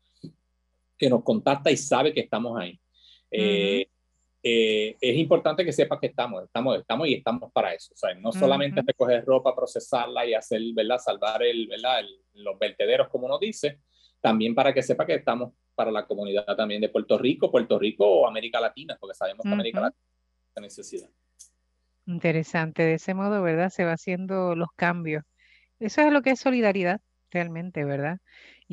[0.97, 2.79] que nos contacta y sabe que estamos ahí.
[3.31, 3.87] eh,
[4.45, 7.93] eh, es importante que sepa que estamos, estamos, estamos y estamos para eso.
[7.93, 10.97] O sea, no solamente recoger ropa, procesarla y hacer, ¿verdad?
[10.97, 12.03] Salvar el, ¿verdad?
[12.33, 13.79] los vertederos, como uno dice,
[14.19, 18.05] también para que sepa que estamos para la comunidad también de Puerto Rico, Puerto Rico
[18.05, 20.03] o América Latina, porque sabemos que América Latina
[20.53, 21.09] tiene necesidad.
[22.05, 23.69] Interesante, de ese modo, ¿verdad?
[23.69, 25.23] Se va haciendo los cambios.
[25.79, 26.99] Eso es lo que es solidaridad,
[27.31, 28.19] realmente, ¿verdad?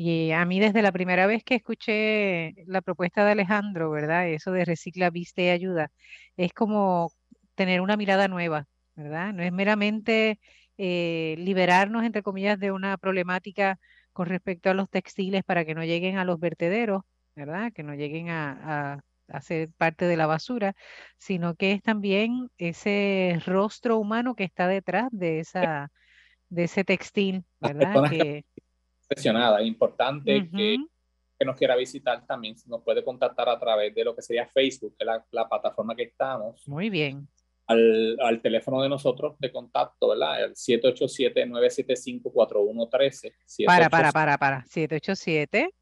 [0.03, 4.27] Y a mí desde la primera vez que escuché la propuesta de Alejandro, ¿verdad?
[4.29, 5.91] Eso de recicla, viste y ayuda,
[6.37, 7.11] es como
[7.53, 9.31] tener una mirada nueva, ¿verdad?
[9.31, 10.39] No es meramente
[10.79, 13.77] eh, liberarnos, entre comillas, de una problemática
[14.11, 17.03] con respecto a los textiles para que no lleguen a los vertederos,
[17.35, 17.71] ¿verdad?
[17.71, 20.73] Que no lleguen a, a, ser parte de la basura,
[21.17, 25.91] sino que es también ese rostro humano que está detrás de esa
[26.49, 28.09] de ese textil, ¿verdad?
[28.09, 28.45] Que,
[29.11, 29.61] impresionada.
[29.61, 30.77] Es importante que,
[31.37, 34.95] que, nos quiera visitar también nos puede contactar a través de lo que sería Facebook,
[34.97, 36.65] que es la, la plataforma que estamos.
[36.67, 37.27] Muy bien.
[37.67, 40.43] Al, al, teléfono de nosotros de contacto, ¿verdad?
[40.43, 43.33] El 787-975-4113.
[43.65, 44.65] Para, para, para, para.
[44.65, 45.73] 787.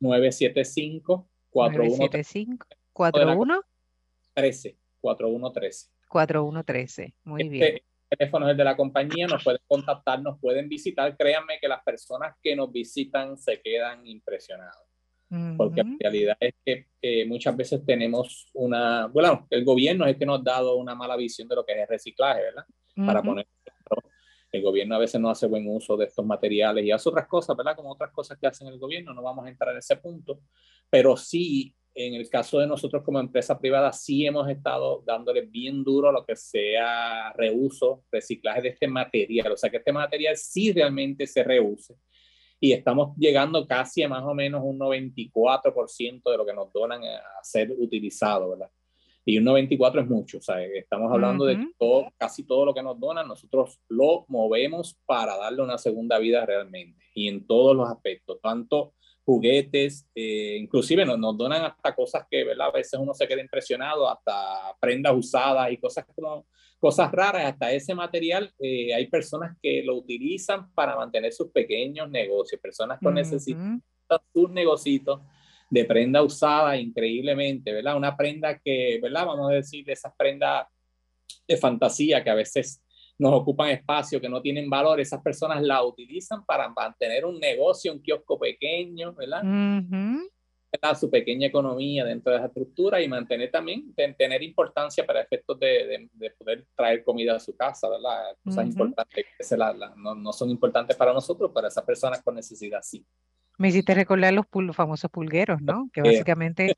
[0.00, 2.46] 975 4113.
[2.92, 4.76] 4113.
[5.00, 5.90] 4113.
[6.08, 7.14] 4113.
[7.24, 7.82] Muy este, bien
[8.16, 11.16] teléfonos es de la compañía, nos pueden contactar, nos pueden visitar.
[11.16, 14.78] Créanme que las personas que nos visitan se quedan impresionadas.
[15.56, 20.26] Porque la realidad es que muchas veces tenemos una, bueno, el gobierno es el que
[20.26, 22.66] nos ha dado una mala visión de lo que es el reciclaje, ¿verdad?
[22.94, 23.46] Para poner,
[24.52, 27.56] el gobierno a veces no hace buen uso de estos materiales y hace otras cosas,
[27.56, 27.74] ¿verdad?
[27.74, 30.40] Como otras cosas que hacen el gobierno, no vamos a entrar en ese punto,
[30.90, 35.84] pero sí en el caso de nosotros como empresa privada, sí hemos estado dándole bien
[35.84, 40.36] duro a lo que sea reuso, reciclaje de este material, o sea que este material
[40.36, 41.94] sí realmente se reuse.
[42.58, 47.02] Y estamos llegando casi a más o menos un 94% de lo que nos donan
[47.02, 48.70] a ser utilizado, ¿verdad?
[49.24, 52.82] Y un 94 es mucho, o sea, estamos hablando de todo, casi todo lo que
[52.82, 57.88] nos donan, nosotros lo movemos para darle una segunda vida realmente, y en todos los
[57.88, 62.68] aspectos, tanto juguetes, eh, inclusive nos, nos, donan hasta cosas que, ¿verdad?
[62.68, 66.46] A veces uno se queda impresionado, hasta prendas usadas y cosas, como,
[66.78, 72.10] cosas raras, hasta ese material, eh, hay personas que lo utilizan para mantener sus pequeños
[72.10, 73.80] negocios, personas con necesidad
[74.34, 75.20] sus negocios
[75.70, 77.96] de prenda usada increíblemente, ¿verdad?
[77.96, 79.26] Una prenda que, ¿verdad?
[79.26, 80.66] Vamos a decir, de esas prendas
[81.46, 82.82] de fantasía que a veces
[83.22, 87.92] nos ocupan espacio, que no tienen valor, esas personas la utilizan para mantener un negocio,
[87.92, 89.42] un kiosco pequeño, ¿verdad?
[90.98, 96.08] su pequeña economía dentro de esa estructura y mantener también, tener importancia para efectos de,
[96.12, 98.36] de, poder traer comida a su casa, ¿verdad?
[98.42, 99.56] Cosas importantes que
[99.96, 103.06] no, no, son importantes para nosotros, para esas personas con necesidad sí.
[103.58, 105.88] Me hiciste recordar los, famosos pulgueros, ¿no?
[105.92, 106.76] Que básicamente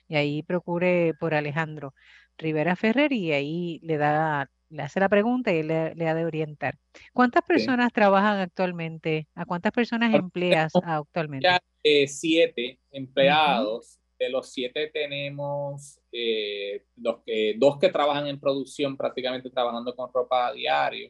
[0.08, 1.94] Y ahí procure por Alejandro
[2.38, 6.26] Rivera Ferrer y ahí le da le hace la pregunta y le, le ha de
[6.26, 6.78] orientar.
[7.14, 9.28] ¿Cuántas personas trabajan actualmente?
[9.36, 11.48] ¿A cuántas personas empleas actualmente?
[11.84, 14.00] Eh, siete empleados.
[14.20, 20.12] De los siete tenemos eh, dos, que, dos que trabajan en producción, prácticamente trabajando con
[20.12, 21.10] ropa a diario.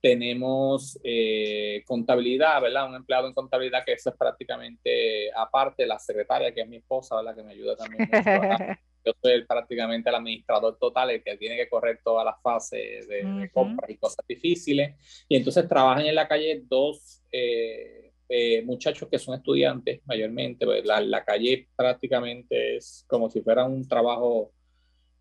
[0.00, 2.88] Tenemos eh, contabilidad, ¿verdad?
[2.88, 7.16] Un empleado en contabilidad que eso es prácticamente aparte, la secretaria, que es mi esposa,
[7.16, 7.36] ¿verdad?
[7.36, 8.08] Que me ayuda también.
[9.04, 13.50] yo soy prácticamente el administrador total, el que tiene que correr todas las fases de,
[13.52, 15.24] compras y cosas difíciles.
[15.28, 20.66] Y entonces trabajan en la calle dos eh, eh, muchachos que son estudiantes mayormente.
[20.66, 24.52] Pues la, la, calle prácticamente es como si fuera un trabajo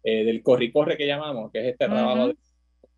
[0.04, 2.36] eh, del corri-corre que llamamos, que es este trabajo de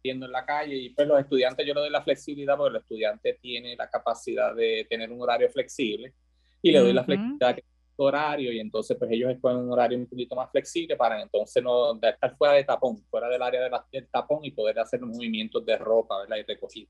[0.04, 3.38] en la calle y pues los estudiantes yo le doy la flexibilidad porque el estudiante
[3.42, 6.14] tiene la capacidad de tener un horario flexible
[6.62, 7.64] y le doy la flexibilidad que
[7.98, 12.00] horario y entonces pues ellos escogen un horario un poquito más flexible para entonces no
[12.02, 15.66] estar fuera de tapón, fuera del área de la, del tapón y poder hacer movimientos
[15.66, 16.38] de ropa ¿verdad?
[16.38, 16.90] y recogida.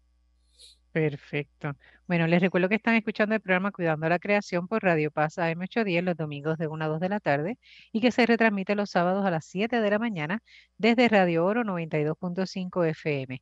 [0.91, 1.73] Perfecto.
[2.05, 6.01] Bueno, les recuerdo que están escuchando el programa Cuidando la Creación por Radio Paz AM810
[6.03, 7.57] los domingos de 1 a 2 de la tarde
[7.93, 10.41] y que se retransmite los sábados a las 7 de la mañana
[10.77, 13.41] desde Radio Oro 92.5 FM.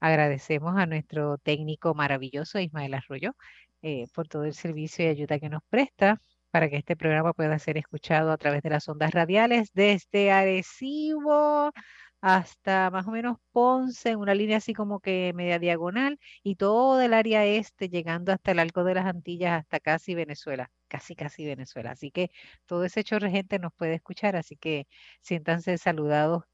[0.00, 3.34] Agradecemos a nuestro técnico maravilloso Ismael Arroyo
[3.82, 7.58] eh, por todo el servicio y ayuda que nos presta para que este programa pueda
[7.58, 11.72] ser escuchado a través de las ondas radiales desde Arecibo
[12.20, 17.00] hasta más o menos Ponce, en una línea así como que media diagonal, y todo
[17.00, 21.44] el área este, llegando hasta el Arco de las Antillas, hasta casi Venezuela, casi, casi
[21.46, 21.92] Venezuela.
[21.92, 22.30] Así que
[22.66, 24.86] todo ese chorro de gente nos puede escuchar, así que
[25.20, 26.44] siéntanse saludados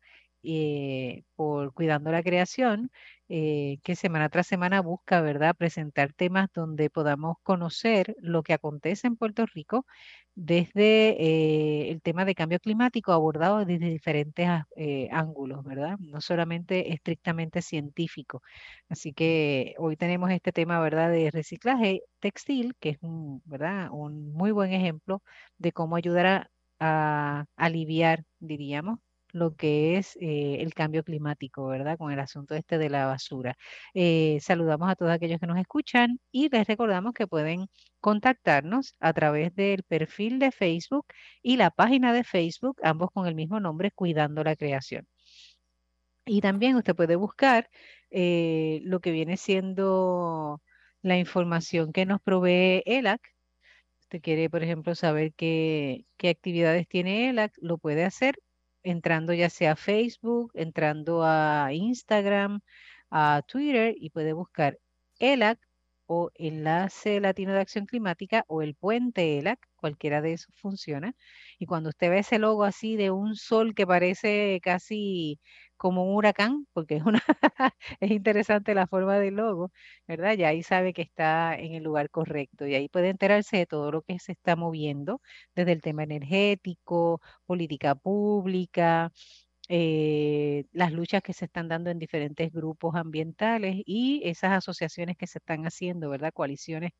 [0.42, 2.90] eh, por Cuidando la Creación,
[3.28, 9.06] eh, que semana tras semana busca, ¿verdad?, presentar temas donde podamos conocer lo que acontece
[9.06, 9.86] en Puerto Rico
[10.36, 14.48] desde eh, el tema de cambio climático abordado desde diferentes
[15.10, 15.96] ángulos, ¿verdad?
[16.00, 18.42] No solamente estrictamente científico.
[18.88, 24.32] Así que hoy tenemos este tema, ¿verdad?, de reciclaje textil, que es un, ¿verdad?, un
[24.32, 25.22] muy buen ejemplo
[25.58, 28.98] de cómo ayudar a aliviar, diríamos,
[29.34, 31.98] lo que es eh, el cambio climático, ¿verdad?
[31.98, 33.56] Con el asunto este de la basura.
[33.94, 37.66] Eh, saludamos a todos aquellos que nos escuchan y les recordamos que pueden
[38.00, 41.06] contactarnos a través del perfil de Facebook
[41.42, 45.06] y la página de Facebook, ambos con el mismo nombre, Cuidando la Creación.
[46.26, 47.68] Y también usted puede buscar
[48.10, 50.62] eh, lo que viene siendo
[51.02, 53.20] la información que nos provee ELAC.
[54.02, 58.36] Usted quiere, por ejemplo, saber qué, qué actividades tiene ELAC, lo puede hacer
[58.84, 62.60] entrando ya sea a Facebook, entrando a Instagram,
[63.10, 64.78] a Twitter y puede buscar
[65.18, 65.58] ELAC
[66.06, 71.14] o Enlace Latino de Acción Climática o el puente ELAC, cualquiera de esos funciona.
[71.58, 75.40] Y cuando usted ve ese logo así de un sol que parece casi
[75.84, 77.22] como un huracán, porque es, una
[78.00, 79.70] es interesante la forma del logo,
[80.08, 80.32] ¿verdad?
[80.34, 83.92] Ya ahí sabe que está en el lugar correcto y ahí puede enterarse de todo
[83.92, 85.20] lo que se está moviendo,
[85.54, 89.12] desde el tema energético, política pública,
[89.68, 95.26] eh, las luchas que se están dando en diferentes grupos ambientales y esas asociaciones que
[95.26, 96.32] se están haciendo, ¿verdad?
[96.34, 96.92] Coaliciones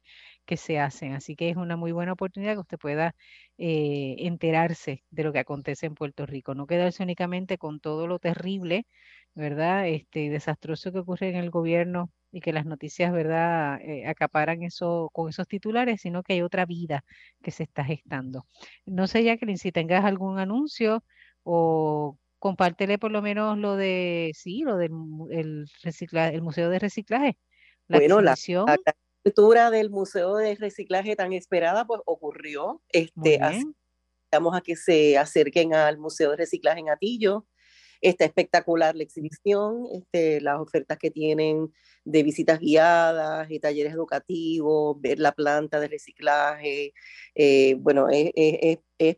[0.46, 1.12] que se hacen.
[1.14, 3.14] Así que es una muy buena oportunidad que usted pueda
[3.58, 8.18] eh, enterarse de lo que acontece en Puerto Rico, no quedarse únicamente con todo lo
[8.18, 8.86] terrible,
[9.34, 9.88] ¿verdad?
[9.88, 15.10] Este desastroso que ocurre en el gobierno y que las noticias, ¿verdad?, eh, acaparan eso
[15.12, 17.04] con esos titulares, sino que hay otra vida
[17.42, 18.46] que se está gestando.
[18.86, 21.04] No sé, Jacqueline, si tengas algún anuncio
[21.44, 24.92] o compártele por lo menos lo de, sí, lo del
[25.30, 27.38] el reciclaje, el Museo de Reciclaje.
[27.88, 28.36] La bueno, la,
[29.24, 32.82] la, del Museo de Reciclaje tan esperada pues ocurrió.
[32.90, 33.40] Este,
[34.30, 37.46] vamos a que se acerquen al Museo de Reciclaje en Atillo.
[38.02, 41.72] Está espectacular la exhibición, este, las ofertas que tienen
[42.04, 46.92] de visitas guiadas y talleres educativos, ver la planta de reciclaje.
[47.34, 49.16] Eh, bueno, es, es, es,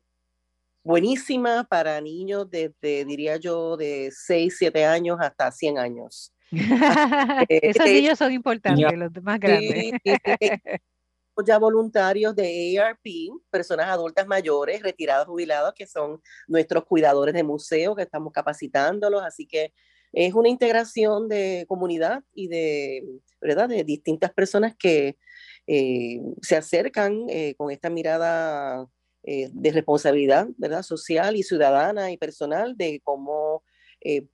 [0.87, 6.33] buenísima para niños desde, diría yo, de 6, 7 años hasta 100 años.
[7.49, 9.93] Esos niños son importantes, los más grandes.
[11.45, 13.05] ya voluntarios de ARP,
[13.51, 19.47] personas adultas mayores, retirados, jubilados, que son nuestros cuidadores de museo, que estamos capacitándolos, así
[19.47, 19.75] que
[20.13, 23.03] es una integración de comunidad y de,
[23.41, 23.69] ¿verdad?
[23.69, 25.19] de distintas personas que
[25.67, 28.89] eh, se acercan eh, con esta mirada
[29.27, 30.83] eh, de responsabilidad ¿verdad?
[30.83, 33.63] social y ciudadana y personal de cómo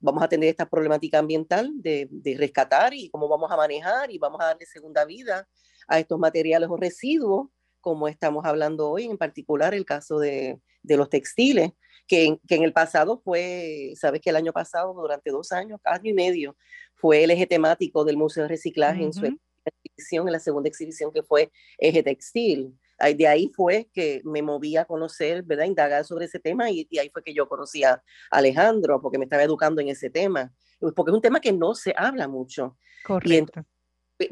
[0.01, 4.19] vamos a atender esta problemática ambiental, de, de rescatar y cómo vamos a manejar y
[4.19, 5.47] vamos a darle segunda vida
[5.87, 7.47] a estos materiales o residuos,
[7.81, 11.71] como estamos hablando hoy, en particular el caso de, de los textiles,
[12.07, 15.79] que en, que en, el pasado fue, sabes que el año pasado, durante dos años,
[15.83, 16.55] año y medio,
[16.95, 19.25] fue el eje temático del Museo de Reciclaje en su
[19.65, 22.77] exhibición, en la segunda exhibición que fue eje textil.
[22.99, 25.65] De ahí fue que me moví a conocer, ¿verdad?
[25.65, 28.01] Indagar sobre ese tema y, y ahí fue que yo conocí a
[28.31, 30.53] Alejandro, porque me estaba educando en ese tema,
[30.95, 32.77] porque es un tema que no se habla mucho.
[33.05, 33.65] Correcto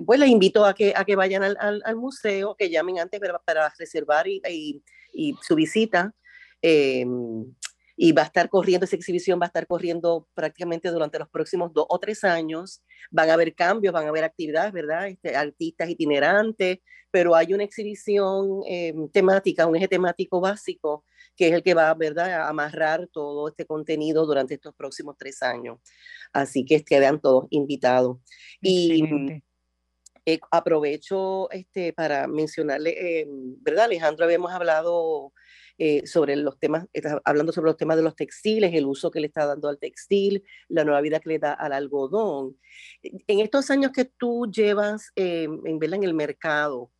[0.05, 3.39] pues les invito a que, a que vayan al, al, museo, que llamen antes para,
[3.39, 6.13] para reservar y, y, y, su visita.
[6.61, 7.05] Eh,
[8.03, 11.71] y va a estar corriendo, esa exhibición va a estar corriendo prácticamente durante los próximos
[11.71, 12.81] dos o tres años.
[13.11, 15.07] Van a haber cambios, van a haber actividades, ¿verdad?
[15.07, 16.79] Este, artistas itinerantes,
[17.11, 21.93] pero hay una exhibición eh, temática, un eje temático básico, que es el que va,
[21.93, 25.77] ¿verdad?, a amarrar todo este contenido durante estos próximos tres años.
[26.33, 28.17] Así que quedan todos invitados.
[28.61, 29.03] Y
[30.25, 33.85] eh, aprovecho este, para mencionarle, eh, ¿verdad?
[33.85, 35.33] Alejandro, habíamos hablado
[35.83, 36.85] eh, sobre los temas,
[37.25, 40.43] hablando sobre los temas de los textiles, el uso que le está dando al textil,
[40.67, 42.55] la nueva vida que le da al algodón.
[43.01, 46.91] En estos años que tú llevas en, en el mercado,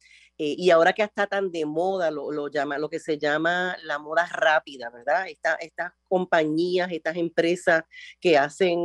[0.44, 3.78] eh, y ahora que está tan de moda lo, lo, llama, lo que se llama
[3.84, 5.28] la moda rápida, ¿verdad?
[5.30, 7.84] Esta, estas compañías, estas empresas
[8.20, 8.80] que hacen,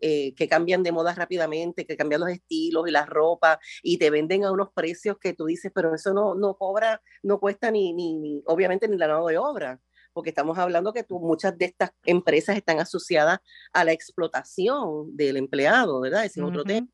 [0.00, 4.08] eh, que cambian de moda rápidamente, que cambian los estilos y la ropa y te
[4.08, 7.92] venden a unos precios que tú dices, pero eso no, no cobra, no cuesta ni,
[7.92, 9.78] ni, obviamente ni la mano de obra
[10.14, 13.40] porque estamos hablando que tú, muchas de estas empresas están asociadas
[13.74, 16.24] a la explotación del empleado, ¿verdad?
[16.24, 16.88] Ese es otro tema.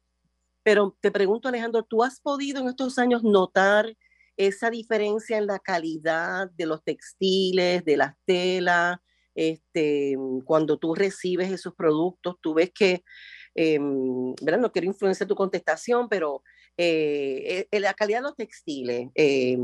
[0.64, 3.96] Pero te pregunto, Alejandro, ¿tú has podido en estos años notar
[4.38, 8.98] esa diferencia en la calidad de los textiles, de las telas,
[9.34, 13.02] este, cuando tú recibes esos productos, tú ves que,
[13.56, 13.78] eh,
[14.40, 14.60] ¿verdad?
[14.60, 16.42] no quiero influenciar tu contestación, pero
[16.76, 19.58] eh, en la calidad de los textiles, eh,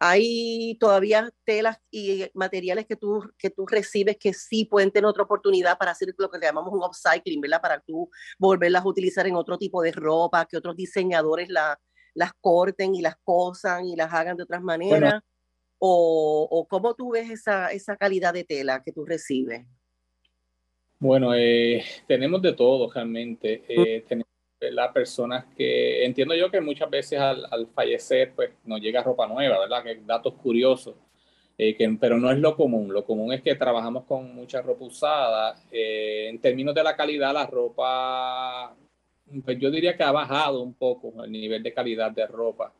[0.00, 5.22] hay todavía telas y materiales que tú, que tú recibes que sí pueden tener otra
[5.22, 7.62] oportunidad para hacer lo que llamamos un upcycling, ¿verdad?
[7.62, 11.78] Para tú volverlas a utilizar en otro tipo de ropa, que otros diseñadores la,
[12.14, 15.20] las corten y las cosan y las hagan de otras maneras?
[15.78, 19.66] o, o, cómo tú ves esa, esa calidad de tela que tú recibes?
[20.98, 23.64] Bueno, eh, tenemos de todo realmente.
[23.68, 24.28] Eh, tenemos
[24.60, 29.26] las personas que entiendo yo que muchas veces al, al, fallecer pues nos llega ropa
[29.26, 29.82] nueva, ¿verdad?
[29.82, 30.94] Que datos curiosos,
[31.58, 32.92] eh, que, pero no es lo común.
[32.92, 35.54] Lo común es que trabajamos con mucha ropa usada.
[35.70, 38.74] Eh, en términos de la calidad, la ropa
[39.42, 42.72] pues yo diría que ha bajado un poco el nivel de calidad de ropa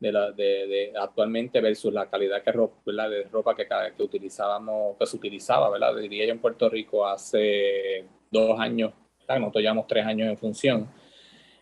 [0.00, 4.96] de, la, de, de actualmente versus la calidad que ropa, de ropa que, que utilizábamos,
[4.98, 5.94] que se utilizaba, ¿verdad?
[5.96, 8.92] Diría yo en Puerto Rico hace dos años,
[9.28, 10.90] nosotros llevamos tres años en función.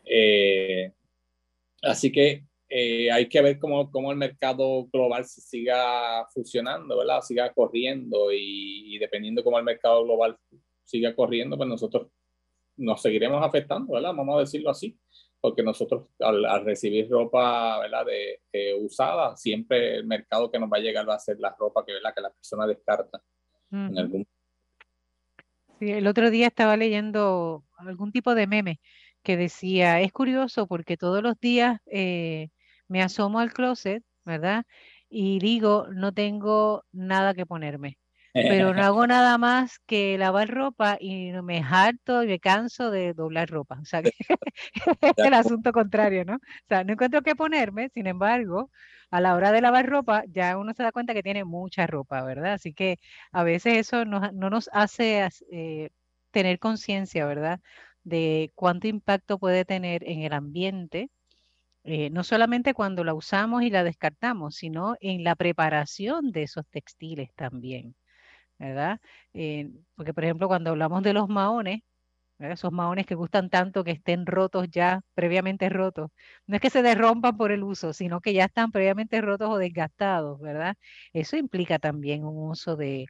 [0.05, 0.93] Eh,
[1.83, 7.21] así que eh, hay que ver cómo, cómo, el mercado global siga funcionando, ¿verdad?
[7.23, 10.39] Siga corriendo y, y dependiendo cómo el mercado global
[10.85, 12.09] siga corriendo, pues nosotros
[12.79, 14.15] nos seguiremos afectando, ¿verdad?
[14.15, 14.99] Vamos a decirlo así,
[15.41, 18.07] porque nosotros al, recibir ropa, ¿verdad?
[18.07, 21.85] De, usada, siempre el mercado que nos va a llegar va a ser la ropa
[21.85, 22.15] que, ¿verdad?
[22.15, 23.23] que la persona descarta.
[23.71, 24.27] en algún...
[25.79, 28.81] sí, el otro día estaba leyendo algún tipo de meme
[29.23, 32.49] que decía, es curioso porque todos los días eh,
[32.87, 34.65] me asomo al closet, ¿verdad?
[35.11, 37.99] Y digo, no tengo nada que ponerme
[38.47, 43.15] pero no hago nada más que lavar ropa y me harto y me canso de
[43.15, 43.79] doblar ropa.
[43.81, 44.13] O sea, que
[45.03, 46.37] es el asunto contrario, ¿no?
[46.37, 46.39] O
[46.69, 48.71] sea, no encuentro qué ponerme, sin embargo,
[49.11, 52.23] a la hora de lavar ropa ya uno se da cuenta que tiene mucha ropa,
[52.25, 52.55] ¿verdad?
[52.55, 52.99] Así que
[53.33, 55.91] a veces eso no, no nos hace eh,
[56.31, 57.61] tener conciencia, ¿verdad?
[58.05, 61.11] De cuánto impacto puede tener en el ambiente.
[61.85, 66.67] Eh, no solamente cuando la usamos y la descartamos, sino en la preparación de esos
[66.69, 67.97] textiles también.
[68.59, 69.01] ¿Verdad?
[69.35, 71.81] Eh, porque, por ejemplo, cuando hablamos de los maones,
[72.39, 76.11] esos maones que gustan tanto que estén rotos ya, previamente rotos,
[76.47, 79.59] no es que se derrumpan por el uso, sino que ya están previamente rotos o
[79.59, 80.77] desgastados, ¿verdad?
[81.13, 83.07] Eso implica también un uso de,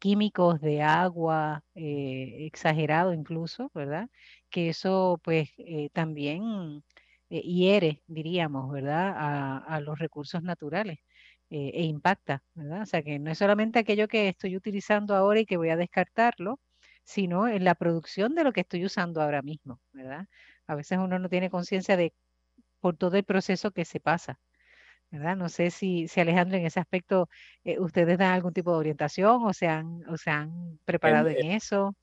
[0.00, 4.08] químicos, de agua, eh, exagerado incluso, ¿verdad?
[4.50, 6.82] Que eso pues eh, también
[7.28, 9.14] hiere, diríamos, ¿verdad?
[9.66, 10.98] A los recursos naturales
[11.50, 12.82] e impacta, ¿verdad?
[12.82, 15.76] O sea que no es solamente aquello que estoy utilizando ahora y que voy a
[15.76, 16.60] descartarlo,
[17.04, 20.26] sino en la producción de lo que estoy usando ahora mismo, ¿verdad?
[20.66, 22.12] A veces uno no tiene conciencia de
[22.80, 24.40] por todo el proceso que se pasa.
[25.10, 25.36] ¿verdad?
[25.36, 27.28] No sé si, si Alejandro, en ese aspecto,
[27.64, 31.52] eh, ustedes dan algún tipo de orientación o se han, o se han preparado en,
[31.52, 31.94] eso.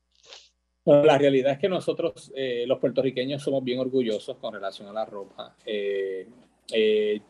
[0.84, 4.92] Bueno, la realidad es que nosotros, eh, los puertorriqueños, somos bien orgullosos con relación a
[4.92, 5.54] la ropa.
[5.64, 6.26] Eh,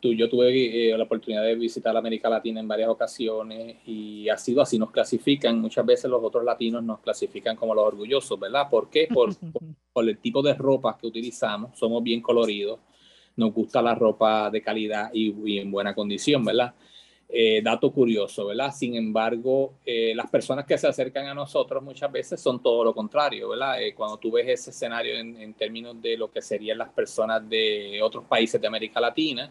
[0.00, 4.62] tú, yo tuve la oportunidad de visitar América Latina en varias ocasiones y ha sido
[4.62, 8.68] así, nos clasifican, muchas veces los otros latinos nos clasifican como los orgullosos, ¿verdad?
[8.70, 9.08] ¿Por qué?
[9.12, 9.30] Por,
[9.92, 12.78] por el tipo de ropa que utilizamos, somos bien coloridos
[13.36, 16.74] nos gusta la ropa de calidad y, en buena condición, ¿verdad?
[17.28, 18.72] Eh, dato curioso, ¿verdad?
[18.72, 22.94] Sin embargo, eh, las personas que se acercan a nosotros muchas veces son todo lo
[22.94, 23.82] contrario, ¿verdad?
[23.82, 27.98] Eh, cuando tú ves ese escenario en, términos de lo que serían las personas de
[28.02, 29.50] otros países de América Latina,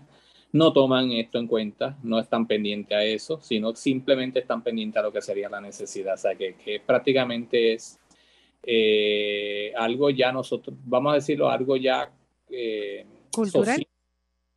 [0.53, 5.03] no toman esto en cuenta, no están pendientes a eso, sino simplemente están pendientes a
[5.03, 6.13] lo que sería la necesidad.
[6.13, 7.99] O sea, que, que prácticamente es
[9.75, 12.09] algo ya nosotros, vamos a decirlo, algo ya
[13.29, 13.82] cultural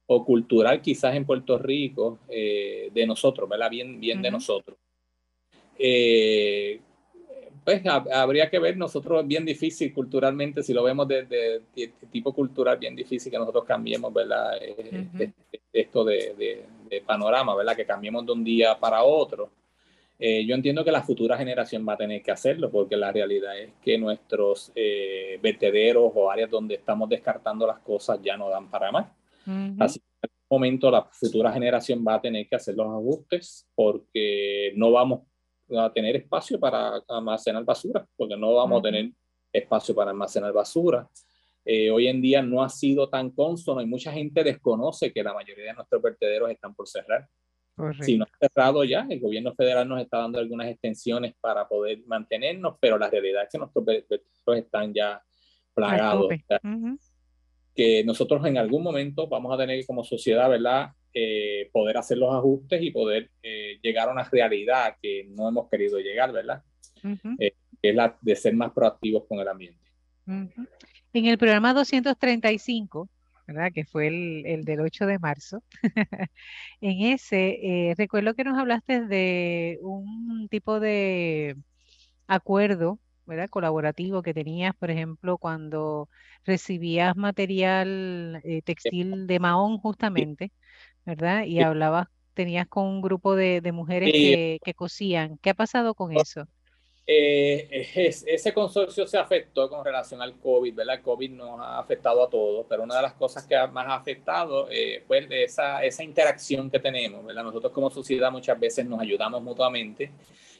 [0.06, 3.70] o cultural quizás en Puerto Rico eh, de nosotros, ¿verdad?
[3.70, 4.78] Bien, bien de nosotros.
[5.78, 6.80] Eh,
[7.64, 12.32] pues habría que ver, nosotros es bien difícil culturalmente, si lo vemos desde de, tipo
[12.32, 14.56] cultural, bien difícil que nosotros cambiemos, ¿verdad?
[14.62, 15.32] Eh,
[15.72, 17.74] esto de, de, panorama, ¿verdad?
[17.74, 19.50] Que cambiemos de un día para otro.
[20.18, 23.72] yo entiendo que la futura generación va a tener que hacerlo, porque la realidad es
[23.82, 24.72] que nuestros
[25.42, 29.08] vertederos o áreas donde estamos descartando las cosas ya no dan para más.
[29.78, 33.68] Así que en algún momento la futura generación va a tener que hacer los ajustes
[33.74, 35.22] porque no vamos
[35.76, 39.10] a tener espacio para almacenar basura, porque no vamos a tener
[39.52, 41.08] espacio para almacenar basura.
[41.64, 45.34] Eh, hoy en día no ha sido tan consono y mucha gente desconoce que la
[45.34, 47.28] mayoría de nuestros vertederos están por cerrar.
[48.00, 52.02] Si no ha cerrado ya, el gobierno federal nos está dando algunas extensiones para poder
[52.06, 55.22] mantenernos, pero la realidad es que nuestros vertederos están ya
[55.74, 56.28] plagados
[57.76, 60.92] que nosotros en algún momento vamos a tener como sociedad, ¿verdad?
[61.12, 65.68] Eh, poder hacer los ajustes y poder eh, llegar a una realidad que no hemos
[65.68, 66.62] querido llegar, ¿verdad?
[67.38, 67.52] Eh,
[67.82, 69.84] que es la de ser más proactivos con el ambiente.
[70.26, 73.08] En el programa 235,
[73.46, 73.70] ¿verdad?
[73.72, 75.62] Que fue el, el del 8 de marzo,
[76.80, 81.56] en ese, recuerdo que nos hablaste de un tipo de
[82.26, 83.48] acuerdo ¿verdad?
[83.48, 86.08] colaborativo que tenías, por ejemplo, cuando
[86.44, 90.52] recibías material eh, textil de Mahón justamente,
[91.04, 91.44] ¿verdad?
[91.44, 95.38] Y hablabas, tenías con un grupo de, mujeres que, que, cosían.
[95.38, 96.46] ¿Qué ha pasado con eso?
[97.08, 97.86] Eh,
[98.26, 100.96] ese consorcio se afectó con relación al COVID, ¿verdad?
[100.96, 103.94] El COVID nos ha afectado a todos, pero una de las cosas que más ha
[103.94, 107.44] afectado eh, fue esa, esa interacción que tenemos, ¿verdad?
[107.44, 110.10] Nosotros como sociedad muchas veces nos ayudamos mutuamente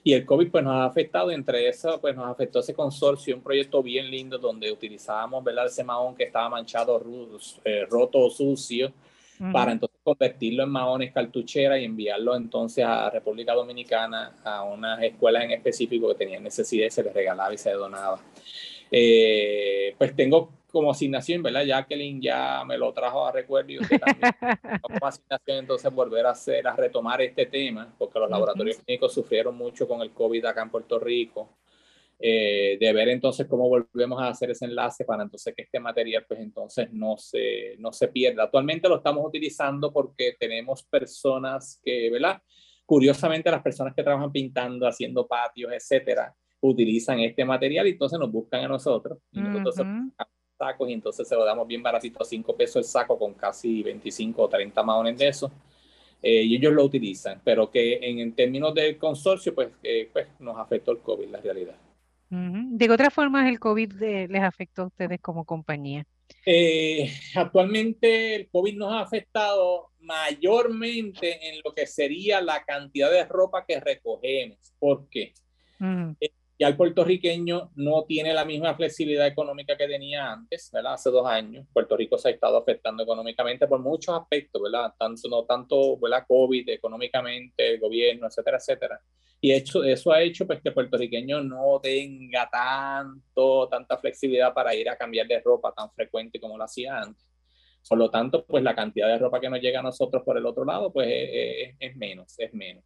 [0.07, 3.43] y el COVID pues nos ha afectado, entre eso pues nos afectó ese consorcio, un
[3.43, 5.67] proyecto bien lindo donde utilizábamos, ¿verdad?
[5.67, 7.03] Ese mahón que estaba manchado,
[7.65, 8.93] eh, roto o sucio,
[9.53, 15.43] para entonces convertirlo en maones cartuchera y enviarlo entonces a República Dominicana a unas escuelas
[15.43, 18.21] en específico que tenían necesidad y se les regalaba y se donaba.
[18.93, 21.65] Eh, pues tengo como asignación, ¿verdad?
[21.65, 24.31] Jacqueline ya me lo trajo a recuerdo y usted también
[24.83, 29.57] como asignación entonces volver a hacer, a retomar este tema, porque los laboratorios clínicos sufrieron
[29.57, 31.57] mucho con el COVID acá en Puerto Rico.
[32.19, 36.25] Eh, de ver entonces cómo volvemos a hacer ese enlace para entonces que este material
[36.27, 38.43] pues entonces no se, no se pierda.
[38.43, 42.43] Actualmente lo estamos utilizando porque tenemos personas que, ¿verdad?
[42.85, 48.31] Curiosamente las personas que trabajan pintando, haciendo patios, etcétera, utilizan este material y entonces nos
[48.31, 49.87] buscan a nosotros y nosotros
[50.57, 54.43] sacos y entonces se lo damos bien baratito, 5 pesos el saco con casi 25
[54.43, 55.51] o 30 maones de eso.
[56.23, 60.57] Eh, y ellos lo utilizan, pero que en, términos del consorcio, pues, eh, pues nos
[60.57, 61.77] afectó el COVID, la realidad.
[62.29, 66.05] ¿De qué otra forma el COVID les afectó a ustedes como compañía?
[66.45, 73.25] Eh, actualmente el COVID nos ha afectado mayormente en lo que sería la cantidad de
[73.25, 74.59] ropa que recogemos.
[74.79, 75.35] ¿Por qué?
[76.21, 80.95] Eh, ya el puertorriqueño no tiene la misma flexibilidad económica que tenía antes, ¿verdad?
[80.95, 81.67] Hace dos años.
[81.73, 84.95] Puerto Rico se ha estado afectando económicamente por muchos aspectos, ¿verdad?
[84.99, 86.25] Tanto, no tanto, ¿verdad?
[86.27, 89.01] COVID, económicamente, el gobierno, etcétera, etcétera.
[89.39, 94.89] Y eso ha hecho pues, que el puertorriqueño no tenga tanto, tanta flexibilidad para ir
[94.89, 97.29] a cambiar de ropa tan frecuente como lo hacía antes.
[97.87, 100.47] Por lo tanto, pues la cantidad de ropa que nos llega a nosotros por el
[100.47, 102.83] otro lado, pues es, es menos, es menos.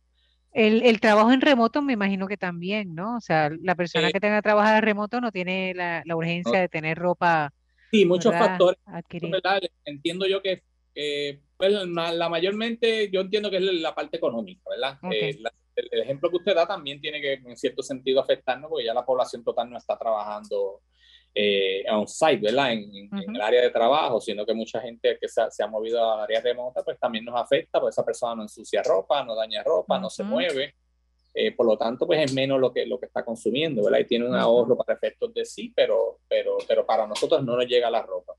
[0.53, 3.16] El, el, trabajo en remoto me imagino que también, ¿no?
[3.16, 6.16] O sea, la persona Eh, que tenga que trabajar en remoto no tiene la, la
[6.16, 7.53] urgencia de tener ropa,
[7.90, 8.59] sí, muchos ¿verdad?
[8.59, 8.78] factores.
[9.84, 10.62] Entiendo yo que
[10.94, 14.98] eh, pues, la, mayormente, yo entiendo que es la parte económica, ¿verdad?
[15.03, 15.30] Okay.
[15.30, 18.86] Eh, la, el, ejemplo que usted da también tiene que, en cierto sentido, afectarnos porque
[18.86, 20.80] ya la población total no está trabajando
[21.34, 22.72] eh, on-site, ¿verdad?
[22.72, 23.24] En, en, uh -huh.
[23.28, 26.24] en, el área de trabajo, sino que mucha gente que se, se, ha movido a
[26.24, 29.94] áreas remotas, pues también nos afecta, pues esa persona no ensucia ropa, no daña ropa,
[29.94, 30.02] uh -huh.
[30.02, 30.74] no se mueve,
[31.32, 34.00] eh, por lo tanto, pues es menos lo que, lo que está consumiendo, ¿verdad?
[34.00, 37.66] Y tiene un ahorro para efectos de sí, pero, pero, pero para nosotros no nos
[37.66, 38.34] llega la ropa.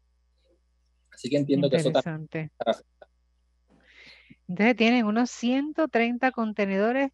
[1.12, 2.52] Así que entiendo que eso también
[4.48, 7.12] Entonces tienen unos 130 contenedores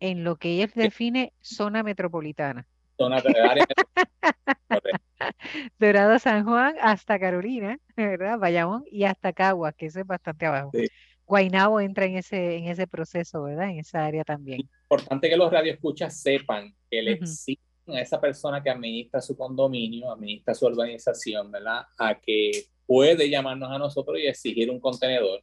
[0.00, 2.66] en lo que ella define zona metropolitana.
[2.96, 3.66] Zona área
[5.78, 8.38] Dorado San Juan hasta Carolina, ¿verdad?
[8.38, 10.70] Bayamón y hasta Caguas, que eso es bastante abajo.
[10.72, 10.86] Sí.
[11.26, 13.70] Guaynabo entra en ese, en ese proceso, ¿verdad?
[13.70, 14.60] En esa área también.
[14.60, 17.96] Importante que los radioescuchas sepan que le exigen uh -huh.
[17.96, 21.82] a esa persona que administra su condominio, administra su organización, ¿verdad?
[21.98, 25.42] A que puede llamarnos a nosotros y exigir un contenedor.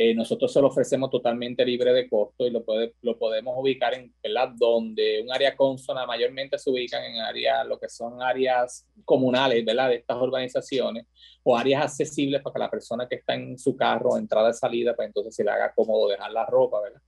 [0.00, 4.50] Eh, nosotros se lo ofrecemos totalmente libre de costo y lo, podemos ubicar en, ¿verdad?
[4.56, 9.88] Donde un área consona mayormente se ubican en áreas, lo que son áreas comunales, ¿verdad?
[9.88, 11.04] De estas organizaciones
[11.42, 14.94] o áreas accesibles para que la persona que está en su carro, entrada y salida,
[14.94, 17.02] pues entonces se le haga cómodo dejar la ropa, ¿verdad?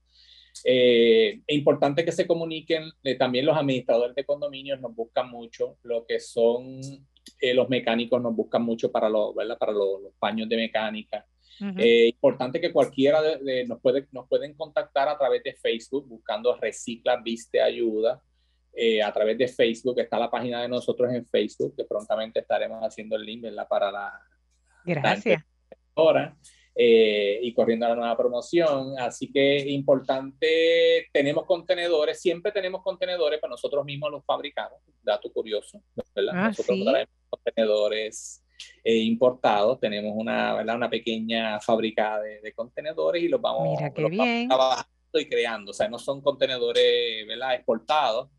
[0.65, 5.77] Eh, es importante que se comuniquen, eh, también los administradores de condominios nos buscan mucho,
[5.83, 6.81] lo que son
[7.53, 9.57] los mecánicos nos buscan mucho para, lo, ¿verdad?
[9.57, 11.25] para lo, los paños de mecánica.
[11.59, 11.75] Uh -huh.
[11.79, 16.07] eh, importante que cualquiera de, de, nos, puede, nos pueden contactar a través de Facebook
[16.07, 18.21] buscando Recicla, Viste, Ayuda.
[18.73, 22.81] Eh, a través de Facebook está la página de nosotros en Facebook, que prontamente estaremos
[22.81, 23.67] haciendo el link ¿verdad?
[23.67, 24.13] para la.
[24.85, 25.43] Gracias.
[25.95, 26.35] La
[26.73, 28.97] eh, y corriendo a la nueva promoción.
[28.97, 34.79] Así que importante, tenemos contenedores, siempre tenemos contenedores, pero nosotros mismos los fabricamos.
[35.01, 35.81] Dato curioso,
[36.15, 36.33] ¿verdad?
[36.35, 36.85] Ah, nosotros ¿sí?
[36.85, 38.43] traemos contenedores
[38.83, 40.75] eh, importados, tenemos una, ¿verdad?
[40.75, 44.47] una pequeña fábrica de, de contenedores y los vamos, Mira qué los vamos bien.
[44.47, 45.71] trabajando y creando.
[45.71, 47.55] O sea, no son contenedores ¿verdad?
[47.55, 48.29] exportados.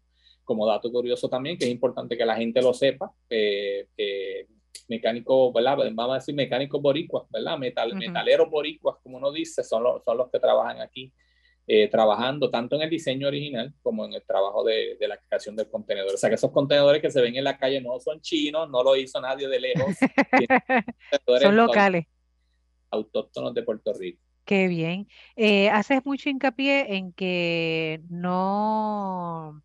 [0.45, 4.47] Como dato curioso también, que es importante que la gente lo sepa, eh, eh,
[4.89, 5.79] mecánicos, ¿verdad?
[5.93, 7.57] Vamos a decir mecánicos boricuas, ¿verdad?
[7.59, 7.99] Metal, uh -huh.
[7.99, 11.13] Metaleros boricuas, como uno dice, son los, son los que trabajan aquí,
[11.67, 15.57] eh, trabajando tanto en el diseño original como en el trabajo de, de, la creación
[15.57, 16.15] del contenedor.
[16.15, 18.83] O sea, que esos contenedores que se ven en la calle no son chinos, no
[18.83, 19.97] lo hizo nadie de lejos.
[21.41, 22.07] son locales.
[22.91, 24.21] Autóctonos de Puerto Rico.
[24.45, 25.09] Qué bien.
[25.37, 29.63] Eh, haces mucho hincapié en que no,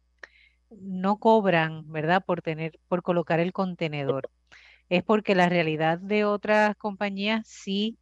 [0.70, 2.24] no cobran, ¿verdad?
[2.26, 4.30] Por tener, por colocar el contenedor
[4.90, 7.98] es porque la realidad de otras compañías sí.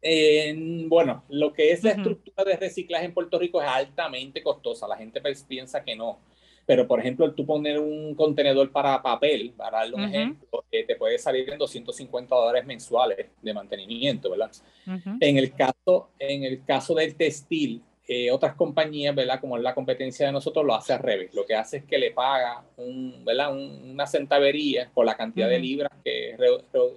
[0.00, 0.54] Eh,
[0.86, 4.86] bueno, lo que es la estructura de reciclaje en Puerto Rico es altamente costosa.
[4.86, 6.18] La gente piensa que no.
[6.66, 10.08] Pero, por ejemplo, tú poner un contenedor para papel, para darle un uh -huh.
[10.10, 14.50] ejemplo, eh, te puede salir en 250 dólares mensuales de mantenimiento, ¿verdad?
[14.86, 15.16] Uh -huh.
[15.18, 19.38] En el caso, en el caso del textil, eh, otras compañías, ¿verdad?
[19.38, 21.34] Como es la competencia de nosotros, lo hace al revés.
[21.34, 23.52] Lo que hace es que le paga un, ¿verdad?
[23.52, 25.54] Un, una centavería por la cantidad uh -huh.
[25.54, 26.48] de libras que re,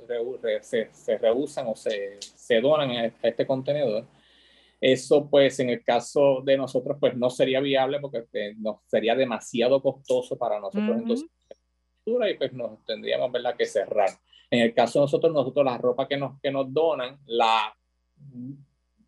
[0.07, 4.05] re, re, se, se, rehusan o se, se donan a este contenedor.
[4.79, 9.13] Eso, pues, en el caso de nosotros, pues, no sería viable porque eh, nos sería
[9.13, 10.97] demasiado costoso para nosotros.
[10.97, 11.29] Entonces,
[12.05, 14.09] y pues nos tendríamos, ¿verdad?, que cerrar.
[14.49, 17.75] En el caso de nosotros, nosotros la ropa que nos, que nos donan, la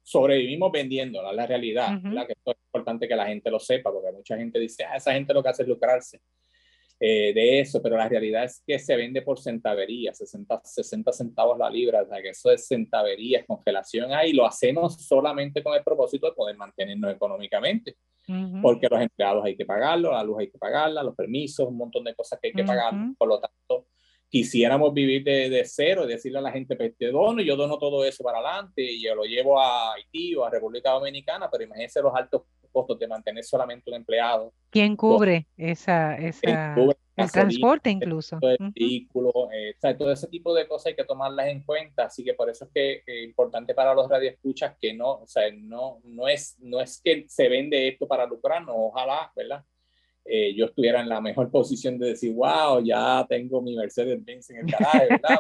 [0.04, 2.28] sobrevivimos vendiéndola, la realidad, uh -huh.
[2.28, 5.14] que esto es importante que la gente lo sepa, porque mucha gente dice, ah, esa
[5.14, 6.20] gente lo que hace es lucrarse
[7.00, 11.58] eh, de eso, pero la realidad es que se vende por centavería, 60, 60 centavos
[11.58, 15.74] la libra, o sea, que eso es centavería, es congelación ahí, lo hacemos solamente con
[15.74, 17.98] el propósito de poder mantenernos económicamente,
[18.28, 18.62] uh -huh.
[18.62, 22.04] porque los empleados hay que pagarlo, la luz hay que pagarla, los permisos, un montón
[22.04, 22.68] de cosas que hay que uh -huh.
[22.68, 23.88] pagar, por lo tanto,
[24.34, 27.56] quisiéramos vivir de, de, cero y decirle a la gente, pues te dono y yo
[27.56, 31.52] dono todo eso para adelante y yo lo llevo a Haití o a República Dominicana,
[31.52, 34.52] pero imagínense los altos costos de mantener solamente un empleado.
[34.72, 38.40] ¿Quién cubre esa, esa cubre el transporte incluso?
[38.42, 39.54] El vehículo, uh -huh.
[39.54, 42.34] eh, o sea, todo ese tipo de cosas hay que tomarlas en cuenta, así que
[42.34, 46.00] por eso es que es eh, importante para los radioescuchas que no, o sea, no,
[46.06, 49.64] no, es, no es que se vende esto para lucrarnos, ojalá, ¿verdad?
[50.26, 54.58] Eh, yo estuviera en la mejor posición de decir, wow, ya tengo mi Mercedes-Benz en
[54.58, 55.40] el garaje, ¿verdad?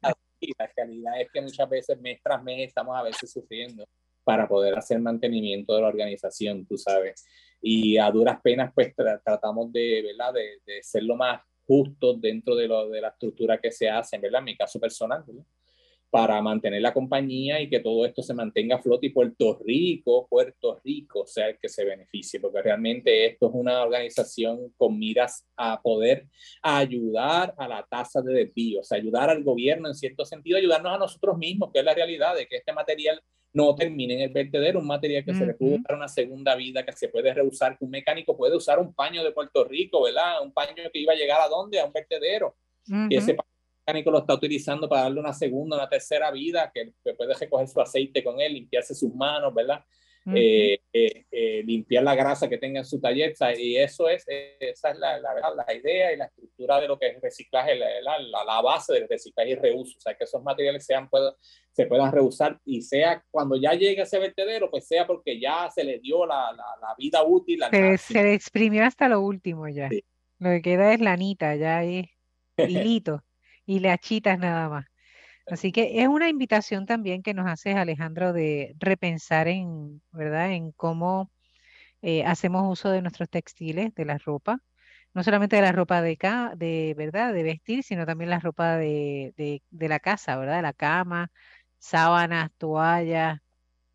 [0.00, 0.16] La,
[0.76, 3.84] realidad, es que muchas veces mes tras mes estamos a veces sufriendo
[4.24, 7.24] para poder hacer mantenimiento de la organización, tú sabes.
[7.60, 10.32] Y a duras penas, pues tra tratamos de, ¿verdad?
[10.34, 14.18] De, de, ser lo más justos dentro de, lo, de la estructura que se hace,
[14.18, 14.40] ¿verdad?
[14.40, 15.44] En mi caso personal, ¿verdad?
[16.12, 20.28] Para mantener la compañía y que todo esto se mantenga a flote y Puerto Rico,
[20.28, 25.48] Puerto Rico sea el que se beneficie, porque realmente esto es una organización con miras
[25.56, 26.26] a poder
[26.60, 30.92] ayudar a la tasa de desvío, o sea, ayudar al gobierno en cierto sentido, ayudarnos
[30.92, 33.18] a nosotros mismos, que es la realidad de que este material
[33.54, 36.84] no termine en el vertedero, un material que se le puede dar una segunda vida,
[36.84, 40.42] que se puede reusar, que un mecánico puede usar un paño de Puerto Rico, ¿verdad?
[40.42, 41.80] Un paño que iba a llegar a dónde?
[41.80, 42.54] A un vertedero.
[43.08, 43.51] Y ese paño
[43.86, 47.80] mecánico lo está utilizando para darle una segunda, una tercera vida, que, puede recoger su
[47.80, 49.84] aceite con él, limpiarse sus manos, ¿verdad?
[50.24, 53.34] Eh, eh, eh, limpiar la grasa que tenga en su taller.
[53.58, 55.34] Y eso es, esa es la, la,
[55.66, 59.54] la, idea y la estructura de lo que es reciclaje, la, base del reciclaje y
[59.56, 59.98] reuso.
[59.98, 61.34] O sea, que esos materiales sean, puedan,
[61.72, 65.82] se puedan reusar y sea cuando ya llegue ese vertedero, pues sea porque ya se
[65.82, 66.54] le dio la,
[66.96, 67.64] vida útil.
[67.72, 69.90] Se, se, le exprimió hasta lo último ya.
[70.38, 72.06] Lo que queda es lanita, ya es
[72.58, 73.24] hilito
[73.66, 74.86] y le achitas nada más.
[75.46, 80.52] Así que es una invitación también que nos haces, Alejandro, de repensar en, ¿verdad?
[80.52, 81.30] En cómo
[82.02, 84.60] eh, hacemos uso de nuestros textiles, de la ropa,
[85.14, 86.16] no solamente de la ropa de,
[86.56, 89.34] de verdad, de vestir, sino también la ropa de,
[89.70, 90.62] de, la casa, ¿verdad?
[90.62, 91.30] La cama,
[91.78, 93.40] sábanas, toallas,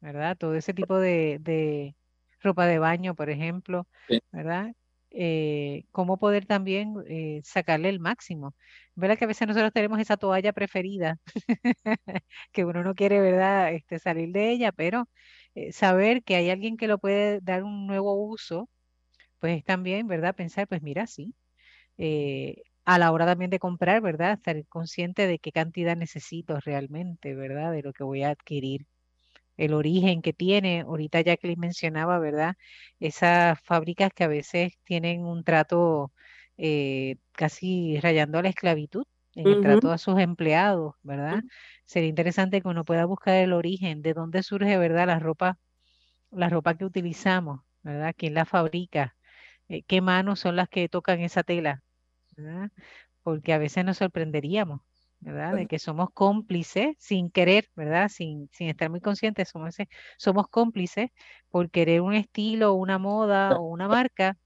[0.02, 0.38] ¿verdad?
[0.38, 1.96] Todo ese tipo de, de
[2.42, 3.88] ropa de baño, por ejemplo,
[4.32, 4.74] ¿verdad?
[5.20, 8.56] Eh, cómo poder también eh, sacarle el máximo.
[8.96, 11.18] ¿Verdad que a veces nosotros tenemos esa toalla preferida
[12.52, 15.10] que uno no quiere, ¿verdad?, este, salir de ella, pero
[15.56, 18.70] eh, saber que hay alguien que lo puede dar un nuevo uso,
[19.40, 21.36] pues también, ¿verdad?, pensar, pues mira, sí.
[22.86, 24.34] a la hora también de comprar, ¿verdad?
[24.34, 27.72] Estar consciente de qué cantidad necesito realmente, ¿verdad?
[27.72, 28.86] De lo que voy a adquirir
[29.58, 30.82] el origen que tiene.
[30.82, 32.56] Ahorita Jacqueline mencionaba, ¿verdad?
[33.00, 36.14] Esas fábricas que a veces tienen un trato
[36.58, 39.04] eh, casi rayando a la esclavitud
[39.36, 41.44] en el trato a sus empleados, ¿verdad?
[41.86, 45.08] Sería interesante que uno pueda buscar el origen, de dónde surge, ¿verdad?
[45.08, 45.60] La ropa,
[46.32, 48.14] la ropa que utilizamos, ¿verdad?
[48.18, 49.16] ¿Quién la fabrica?
[49.70, 51.84] Eh, ¿Qué manos son las que tocan esa tela?
[52.38, 52.72] ¿verdad?
[53.24, 54.82] Porque a veces nos sorprenderíamos
[55.20, 55.56] ¿verdad?
[55.56, 58.10] De que somos cómplices sin querer, ¿verdad?
[58.10, 59.76] Sin, sin estar muy conscientes, somos,
[60.18, 61.10] somos cómplices
[61.50, 64.38] por querer un estilo, una moda o una marca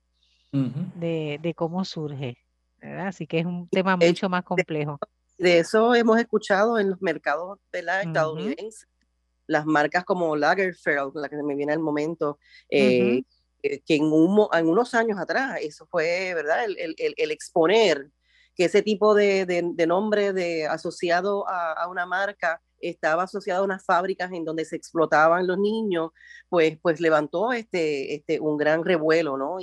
[0.50, 2.36] de, de, cómo surge,
[2.80, 3.08] ¿verdad?
[3.08, 4.98] Así que es un tema mucho más complejo.
[5.38, 8.02] De, eso hemos escuchado en los mercados ¿verdad?
[8.02, 8.86] estadounidenses,
[9.46, 13.22] las marcas como Lagerfeld, la que me viene al momento, eh,
[13.62, 16.64] que en, un, en, unos años atrás, eso fue, ¿verdad?
[16.64, 18.10] El, el, el exponer
[18.54, 23.84] que ese tipo de, de, nombre de, asociado a, una marca estaba asociado a unas
[23.84, 26.10] fábricas en donde se explotaban los niños,
[26.48, 29.58] pues, pues levantó este, este, un gran revuelo, ¿no?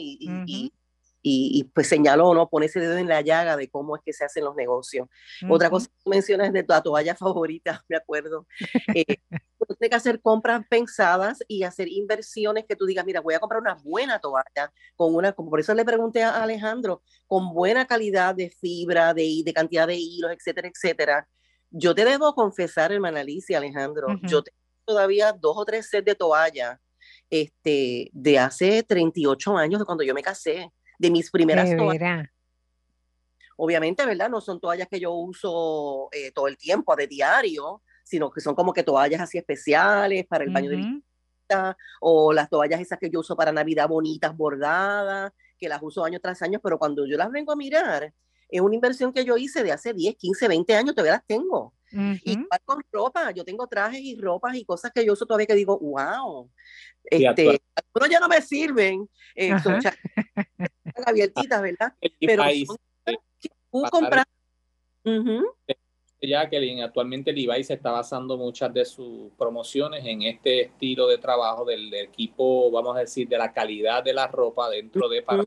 [1.22, 2.50] Y, pues señaló, ¿no?
[2.50, 5.08] Pone ese dedo en la llaga de cómo es que se hacen los negocios.
[5.50, 8.48] Otra cosa que mencionas de tu toalla favorita, me acuerdo.
[8.96, 9.18] Eh,
[9.78, 13.62] tiene que hacer compras pensadas y hacer inversiones que tú digas, mira, voy a comprar
[13.62, 18.36] una buena toalla, con una, como por eso le pregunté a Alejandro, con buena calidad
[18.36, 21.30] de fibra, de, de cantidad de hilos, etcétera, etcétera.
[21.70, 26.16] Yo te debo confesar, hermana Alicia, Alejandro, yo tengo todavía dos o tres sets de
[26.16, 26.80] toalla
[27.30, 32.30] este, de hace 38 años, de cuando yo me casé de mis primeras toallas.
[33.58, 34.30] Obviamente, ¿verdad?
[34.30, 38.56] No son toallas que yo uso eh, todo el tiempo, de diario, sino que son
[38.56, 43.10] como que toallas así especiales para el baño de visita, o las toallas esas que
[43.10, 47.18] yo uso para Navidad bonitas, bordadas, que las uso año tras año, pero cuando yo
[47.18, 48.14] las vengo a mirar,
[48.50, 51.74] es una inversión que yo hice de hace 10, 15, 20 años, todavía las tengo.
[51.92, 55.56] Y con ropa, yo tengo trajes y ropas y cosas que yo uso todavía que
[55.56, 56.50] digo, wow,
[57.04, 59.80] este, algunos ya no me sirven, eh, son
[61.06, 61.94] abiertitas, ¿verdad?
[62.20, 62.44] Pero
[63.72, 64.26] tú compras.
[66.22, 71.64] Jacqueline, actualmente Levi se está basando muchas de sus promociones en este estilo de trabajo
[71.64, 75.46] del, equipo, vamos a decir, de la calidad de la ropa dentro de para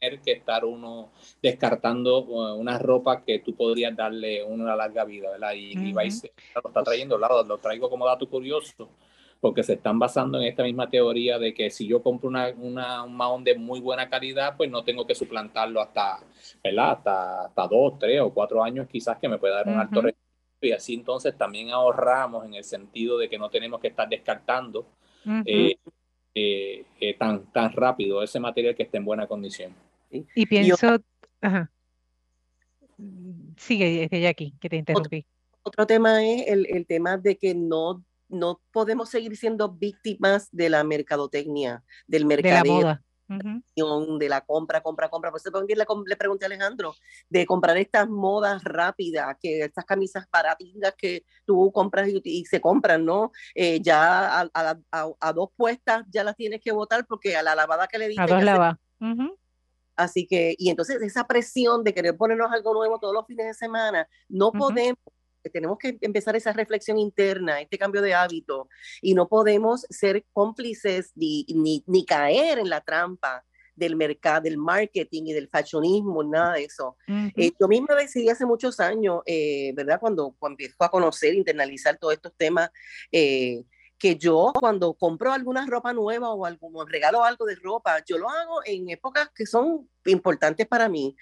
[0.00, 1.12] tener que estar uno
[1.42, 5.52] descartando uh, una ropa que tú podrías darle una larga vida, ¿verdad?
[5.52, 8.90] Y Levi se lo está trayendo, lado, lo traigo como dato curioso
[9.40, 13.04] porque se están basando en esta misma teoría de que si yo compro una, una,
[13.04, 16.20] un mahón de muy buena calidad, pues no tengo que suplantarlo hasta,
[16.62, 16.92] ¿verdad?
[16.92, 20.28] Hasta, hasta dos, tres o cuatro años quizás que me pueda dar un alto rendimiento
[20.60, 24.86] y así entonces también ahorramos en el sentido de que no tenemos que estar descartando
[25.44, 25.76] eh,
[26.34, 29.72] eh, eh, tan, tan rápido ese material que esté en buena condición.
[30.10, 30.98] Y pienso...
[31.40, 31.70] Ajá.
[33.56, 35.24] Sigue, Jackie, que te interrumpí.
[35.62, 40.70] Otro, tema es el, el tema de que no no podemos seguir siendo víctimas de
[40.70, 42.62] la mercadotecnia, del mercadeo.
[42.62, 44.18] De la moda.
[44.18, 45.30] de la compra, compra, compra.
[45.30, 46.94] Por eso le, le pregunté a Alejandro
[47.28, 53.04] de comprar estas modas rápidas, que estas camisas baratingas que tú compras y, se compran,
[53.04, 53.32] ¿no?
[53.54, 57.98] Eh, ya a, dos puestas ya las tienes que votar porque a la lavada que
[57.98, 58.22] le diste.
[58.22, 58.76] A dos lavadas.
[59.98, 63.54] Así que, y entonces esa presión de querer ponernos algo nuevo todos los fines de
[63.54, 64.98] semana, no podemos
[65.52, 68.68] tenemos que empezar esa reflexión interna, este cambio de hábito,
[69.00, 73.44] y no podemos ser cómplices ni, ni, ni caer en la trampa
[73.78, 76.96] del mercado, del marketing y del fashionismo, nada de eso.
[77.36, 80.00] Eh, yo misma decidí hace muchos años, eh, ¿verdad?
[80.00, 82.70] Cuando, cuando empiezo a conocer, internalizar todos estos temas,
[83.12, 83.62] eh,
[83.98, 88.30] que yo cuando compro alguna ropa nueva o algún regalo algo de ropa, yo lo
[88.30, 91.16] hago en épocas que son importantes para mí.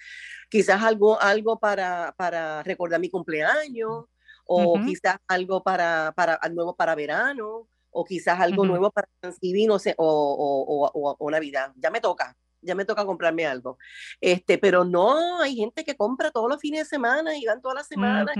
[0.49, 4.05] Quizás algo, algo para, para recordar mi cumpleaños,
[4.47, 9.77] o quizás algo para, para, nuevo para verano, o quizás algo nuevo para Thanksgiving o,
[9.97, 11.73] o, o, o, Navidad.
[11.75, 13.77] Ya me toca, ya me toca comprarme algo.
[14.21, 17.75] Este, pero no, hay gente que compra todos los fines de semana y van todas
[17.75, 18.35] las semanas,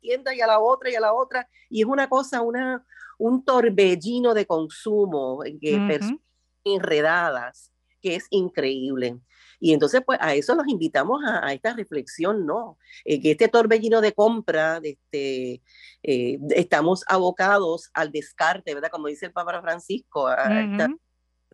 [0.00, 2.84] tienda y a la otra y a la otra, y es una cosa, una,
[3.18, 6.20] un torbellino de consumo, que personas
[6.64, 9.18] enredadas, que es increíble.
[9.60, 12.78] Y entonces, pues a eso los invitamos a, esta reflexión, ¿no?
[13.04, 15.62] Eh, que este torbellino de compra, este,
[16.02, 18.90] eh, estamos abocados al descarte, ¿verdad?
[18.90, 20.94] Como dice el Papa Francisco, a, este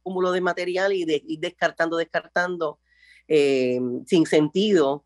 [0.03, 2.81] cúmulo de material y de descartando, descartando
[3.29, 5.05] eh, sin sentido.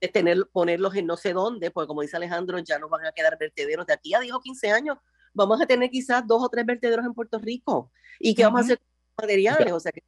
[0.00, 3.12] de tener, ponerlos en no sé dónde, porque como dice Alejandro, ya nos van a
[3.12, 3.86] quedar vertederos.
[3.86, 4.98] De aquí a 10 o 15 años
[5.34, 7.92] vamos a tener quizás dos o tres vertederos en Puerto Rico.
[8.18, 9.72] ¿Y qué vamos a hacer con materiales?
[9.72, 10.02] O sea, que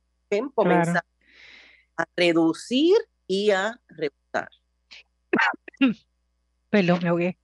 [0.55, 1.05] comenzar
[1.97, 2.97] a reducir
[3.27, 4.17] y a reducir.
[6.71, 7.39] Perdón, me ahogué.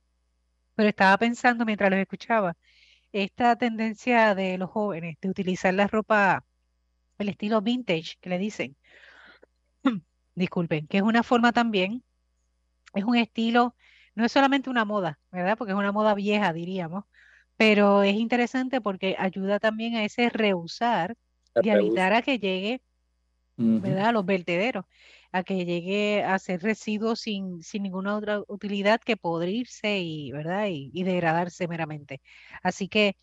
[0.74, 2.56] Pero estaba pensando mientras los escuchaba,
[3.12, 6.44] esta tendencia de los jóvenes de utilizar la ropa,
[7.18, 8.76] el estilo vintage, que le dicen,
[10.34, 12.02] disculpen, que es una forma también,
[12.94, 13.76] es un estilo,
[14.14, 15.56] no es solamente una moda, ¿verdad?
[15.58, 17.04] Porque es una moda vieja, diríamos,
[17.62, 21.14] pero es interesante porque ayuda también a ese reusar
[21.62, 22.82] y evitar a que llegue
[23.56, 24.06] ¿verdad?
[24.06, 24.84] A los vertederos,
[25.30, 30.66] a que llegue a ser residuos sin, sin ninguna otra utilidad que podrirse y, ¿verdad?
[30.70, 32.20] Y, degradarse meramente.
[32.64, 33.14] Así que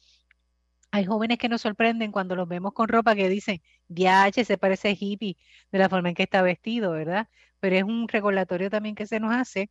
[0.92, 4.96] hay jóvenes que nos sorprenden cuando los vemos con ropa que dicen, diache, se parece
[4.98, 5.36] hippie
[5.70, 7.28] de la forma en que está vestido, ¿verdad?
[7.60, 9.70] Pero es un recordatorio también que se nos hace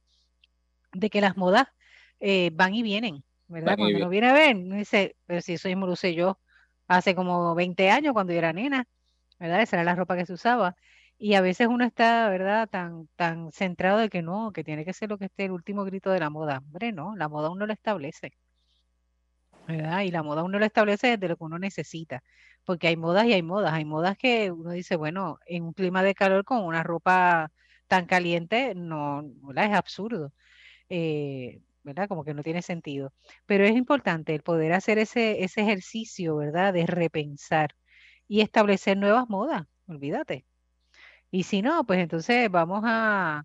[0.92, 1.68] de que las modas
[2.20, 3.76] eh, van y vienen, ¿verdad?
[3.76, 6.38] cuando uno viene a ver, dice, pero si lo usé yo
[6.86, 8.86] hace como 20 años cuando yo era nena,
[9.38, 9.62] ¿verdad?
[9.62, 10.76] Esa era la ropa que se usaba.
[11.18, 14.92] Y a veces uno está, ¿verdad?, tan, tan centrado de que no, que tiene que
[14.92, 16.58] ser lo que esté el último grito de la moda.
[16.58, 18.32] Hombre, no, la moda uno lo establece.
[19.68, 20.00] ¿verdad?
[20.02, 22.22] Y la moda uno lo establece desde lo que uno necesita,
[22.64, 23.72] porque hay modas y hay modas.
[23.74, 27.52] Hay modas que uno dice, bueno, en un clima de calor con una ropa
[27.86, 29.22] tan caliente, no,
[29.56, 30.32] Es absurdo,
[30.88, 32.08] eh, ¿verdad?
[32.08, 33.12] Como que no tiene sentido.
[33.46, 36.72] Pero es importante el poder hacer ese, ese ejercicio, ¿verdad?
[36.74, 37.74] De repensar
[38.28, 40.46] y establecer nuevas modas, olvídate.
[41.30, 43.44] Y si no, pues entonces vamos a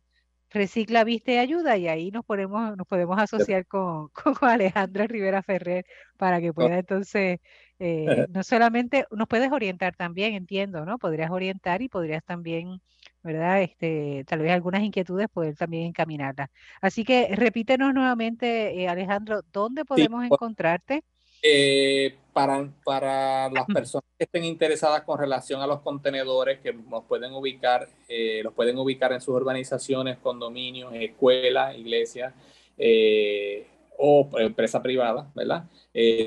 [0.54, 5.42] recicla, viste y ayuda y ahí nos podemos, nos podemos asociar con, con Alejandra Rivera
[5.44, 5.86] Ferrer
[6.18, 7.40] para que pueda entonces,
[7.80, 10.98] eh, no solamente, nos puedes orientar también, entiendo, ¿no?
[11.00, 12.82] Podrías orientar y podrías también,
[13.24, 13.64] ¿verdad?
[13.64, 16.50] Este, tal vez algunas inquietudes poder también encaminarlas.
[16.82, 21.04] Así que repítenos nuevamente, eh, Alejandro, ¿dónde podemos encontrarte?
[21.46, 27.04] Eh, para, para las personas que estén interesadas con relación a los contenedores, que nos
[27.04, 32.34] pueden ubicar, eh, los pueden ubicar en sus urbanizaciones, condominios, escuelas, iglesias
[32.78, 33.68] eh,
[33.98, 35.66] o empresa privada, ¿verdad?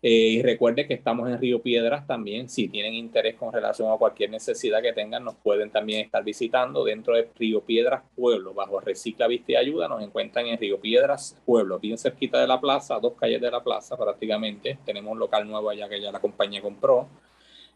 [0.00, 2.48] Eh, y recuerde que estamos en Río Piedras también.
[2.48, 6.84] Si tienen interés con relación a cualquier necesidad que tengan, nos pueden también estar visitando
[6.84, 9.88] dentro de Río Piedras Pueblo, bajo Recicla Vista y Ayuda.
[9.88, 13.62] Nos encuentran en Río Piedras Pueblo, bien cerquita de la plaza, dos calles de la
[13.62, 14.78] plaza prácticamente.
[14.84, 17.08] Tenemos un local nuevo allá que ya la compañía compró.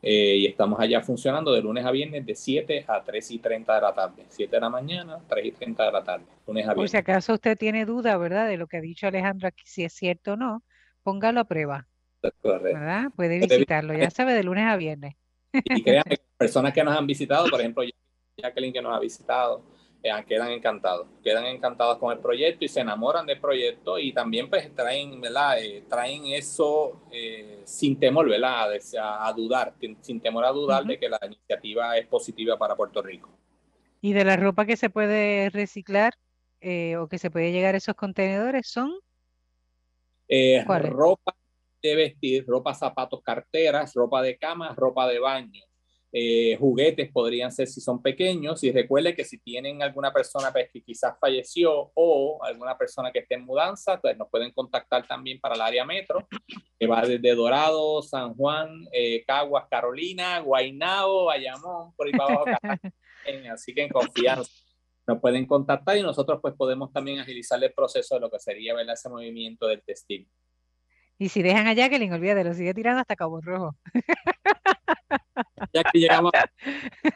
[0.04, 3.74] Eh, y estamos allá funcionando de lunes a viernes de 7 a 3 y 30
[3.76, 4.24] de la tarde.
[4.28, 6.24] 7 de la mañana, 3 y 30 de la tarde.
[6.46, 6.76] Lunes a viernes.
[6.76, 8.48] Por si acaso usted tiene duda, ¿verdad?
[8.48, 10.64] De lo que ha dicho Alejandro aquí, si es cierto o no,
[11.04, 11.86] póngalo a prueba.
[12.20, 12.78] Correcto.
[12.78, 13.10] ¿verdad?
[13.14, 15.14] Puede visitarlo, ya sabe, de lunes a viernes.
[15.52, 17.84] Y créanme, personas que nos han visitado, por ejemplo,
[18.36, 19.62] Jacqueline que nos ha visitado,
[20.26, 24.74] quedan encantados, quedan encantados con el proyecto y se enamoran del proyecto y también pues
[24.74, 25.56] traen, ¿verdad?
[25.88, 27.00] traen eso
[27.64, 28.72] sin temor, ¿verdad?
[29.00, 33.30] A, dudar, sin temor a dudar de que la iniciativa es positiva para Puerto Rico.
[34.00, 36.14] ¿Y de la ropa que se puede reciclar
[36.98, 38.92] o que se puede llegar a esos contenedores son?
[40.78, 41.34] ropa
[41.82, 45.62] de vestir, ropa, zapatos, carteras, ropa de cama, ropa de baño.
[46.14, 50.68] Eh, juguetes podrían ser si son pequeños y recuerde que si tienen alguna persona pues,
[50.70, 55.40] que quizás falleció o alguna persona que esté en mudanza, pues nos pueden contactar también
[55.40, 56.28] para el área metro,
[56.78, 62.50] que va desde Dorado, San Juan, eh, Caguas, Carolina, Guaynabo, Bayamón, por ahí para abajo.
[63.50, 64.52] así que en confianza
[65.06, 68.74] nos pueden contactar y nosotros pues podemos también agilizar el proceso de lo que sería
[68.74, 68.94] ¿verdad?
[68.94, 70.28] ese movimiento del textil.
[71.18, 73.76] Y si dejan a Jacqueline, olvídate, lo sigue tirando hasta Cabo Rojo.
[75.72, 76.32] Ya que llegamos.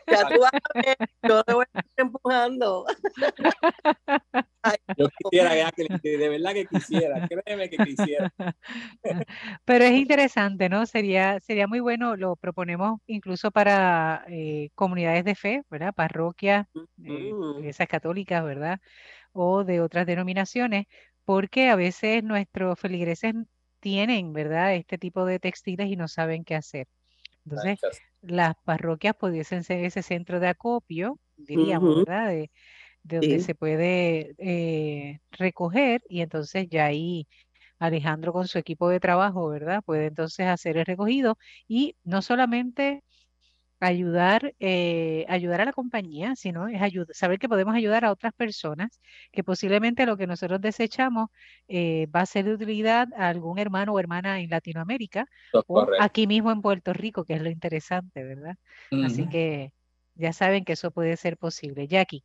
[0.06, 2.86] Ya tú vas a ver, yo te voy a estar empujando.
[4.96, 8.32] yo quisiera, de verdad que quisiera, créeme que quisiera.
[9.64, 10.86] Pero es interesante, ¿no?
[10.86, 15.94] Sería, sería muy bueno, lo proponemos incluso para eh, comunidades de fe, ¿verdad?
[15.94, 16.66] Parroquias,
[17.04, 18.80] eh, iglesias católicas, ¿verdad?
[19.32, 20.86] O de otras denominaciones,
[21.24, 23.34] porque a veces nuestros feligreses
[23.80, 24.74] tienen, ¿verdad?
[24.74, 26.88] Este tipo de textiles y no saben qué hacer.
[27.46, 27.78] Entonces,
[28.22, 32.28] las parroquias pudiesen ser ese centro de acopio, diríamos, ¿verdad?
[32.28, 32.50] De,
[33.02, 37.28] donde se puede eh, recoger y entonces ya ahí
[37.78, 39.82] Alejandro con su equipo de trabajo, ¿verdad?
[39.84, 41.38] Puede entonces hacer el recogido
[41.68, 43.04] y no solamente
[43.80, 46.80] ayudar, eh, ayudar a la compañía, sino es
[47.12, 49.00] saber que podemos ayudar a otras personas,
[49.32, 51.28] que posiblemente lo que nosotros desechamos
[51.68, 55.26] eh, va a ser de utilidad a algún hermano o hermana en Latinoamérica
[55.66, 58.56] o aquí mismo en Puerto Rico, que es lo interesante, ¿verdad?
[59.04, 59.72] Así que
[60.14, 61.86] ya saben que eso puede ser posible.
[61.86, 62.24] Jackie.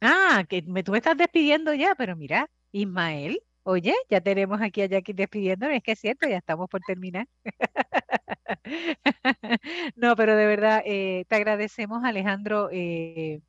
[0.00, 4.82] Ah, que me, tú me estás despidiendo ya, pero mira, Ismael, oye, ya tenemos aquí
[4.82, 7.26] a Jackie despidiéndonos, es que es cierto, ya estamos por terminar.
[9.96, 13.40] no, pero de verdad, eh, te agradecemos, Alejandro, eh,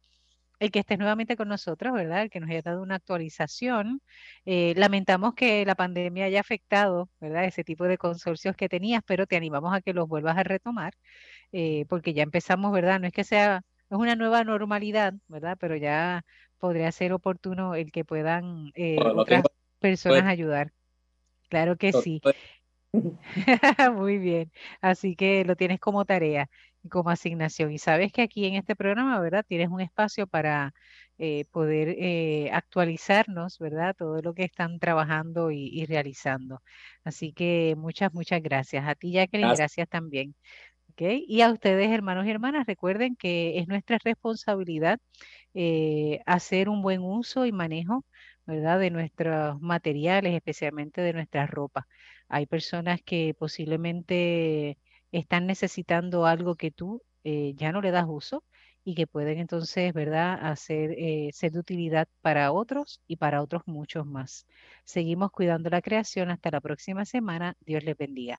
[0.59, 2.23] el que estés nuevamente con nosotros, ¿verdad?
[2.23, 4.01] El que nos haya dado una actualización.
[4.45, 7.45] Eh, lamentamos que la pandemia haya afectado, ¿verdad?
[7.45, 10.93] Ese tipo de consorcios que tenías, pero te animamos a que los vuelvas a retomar,
[11.89, 12.99] porque ya empezamos, ¿verdad?
[12.99, 15.57] No es que sea, es una nueva normalidad, ¿verdad?
[15.59, 16.25] Pero ya
[16.57, 18.71] podría ser oportuno el que puedan
[19.15, 19.43] otras
[19.77, 20.71] personas ayudar.
[21.49, 22.21] Claro que sí.
[23.93, 24.51] Muy bien.
[24.81, 26.49] Así que lo tienes como tarea
[26.83, 27.71] y como asignación.
[27.71, 29.45] Y sabes que aquí en este programa, ¿verdad?
[29.47, 30.73] Tienes un espacio para
[31.17, 33.95] eh, poder eh, actualizarnos, ¿verdad?
[33.97, 36.61] Todo lo que están trabajando y, realizando.
[37.03, 38.87] Así que muchas, muchas gracias.
[38.87, 40.35] A ti, Jacqueline, gracias, gracias también.
[40.91, 41.25] ¿Okay?
[41.27, 44.99] Y a ustedes, hermanos y hermanas, recuerden que es nuestra responsabilidad
[45.53, 48.05] eh, hacer un buen uso y manejo,
[48.47, 48.79] ¿verdad?
[48.79, 51.87] De nuestros materiales, especialmente de nuestra ropa.
[52.29, 54.79] Hay personas que posiblemente
[55.11, 58.43] están necesitando algo que tú eh, ya no le das uso
[58.83, 63.63] y que pueden entonces, ¿verdad?, hacer, eh, ser de utilidad para otros y para otros
[63.65, 64.47] muchos más.
[64.85, 66.31] Seguimos cuidando la creación.
[66.31, 67.55] Hasta la próxima semana.
[67.61, 68.35] Dios les bendiga.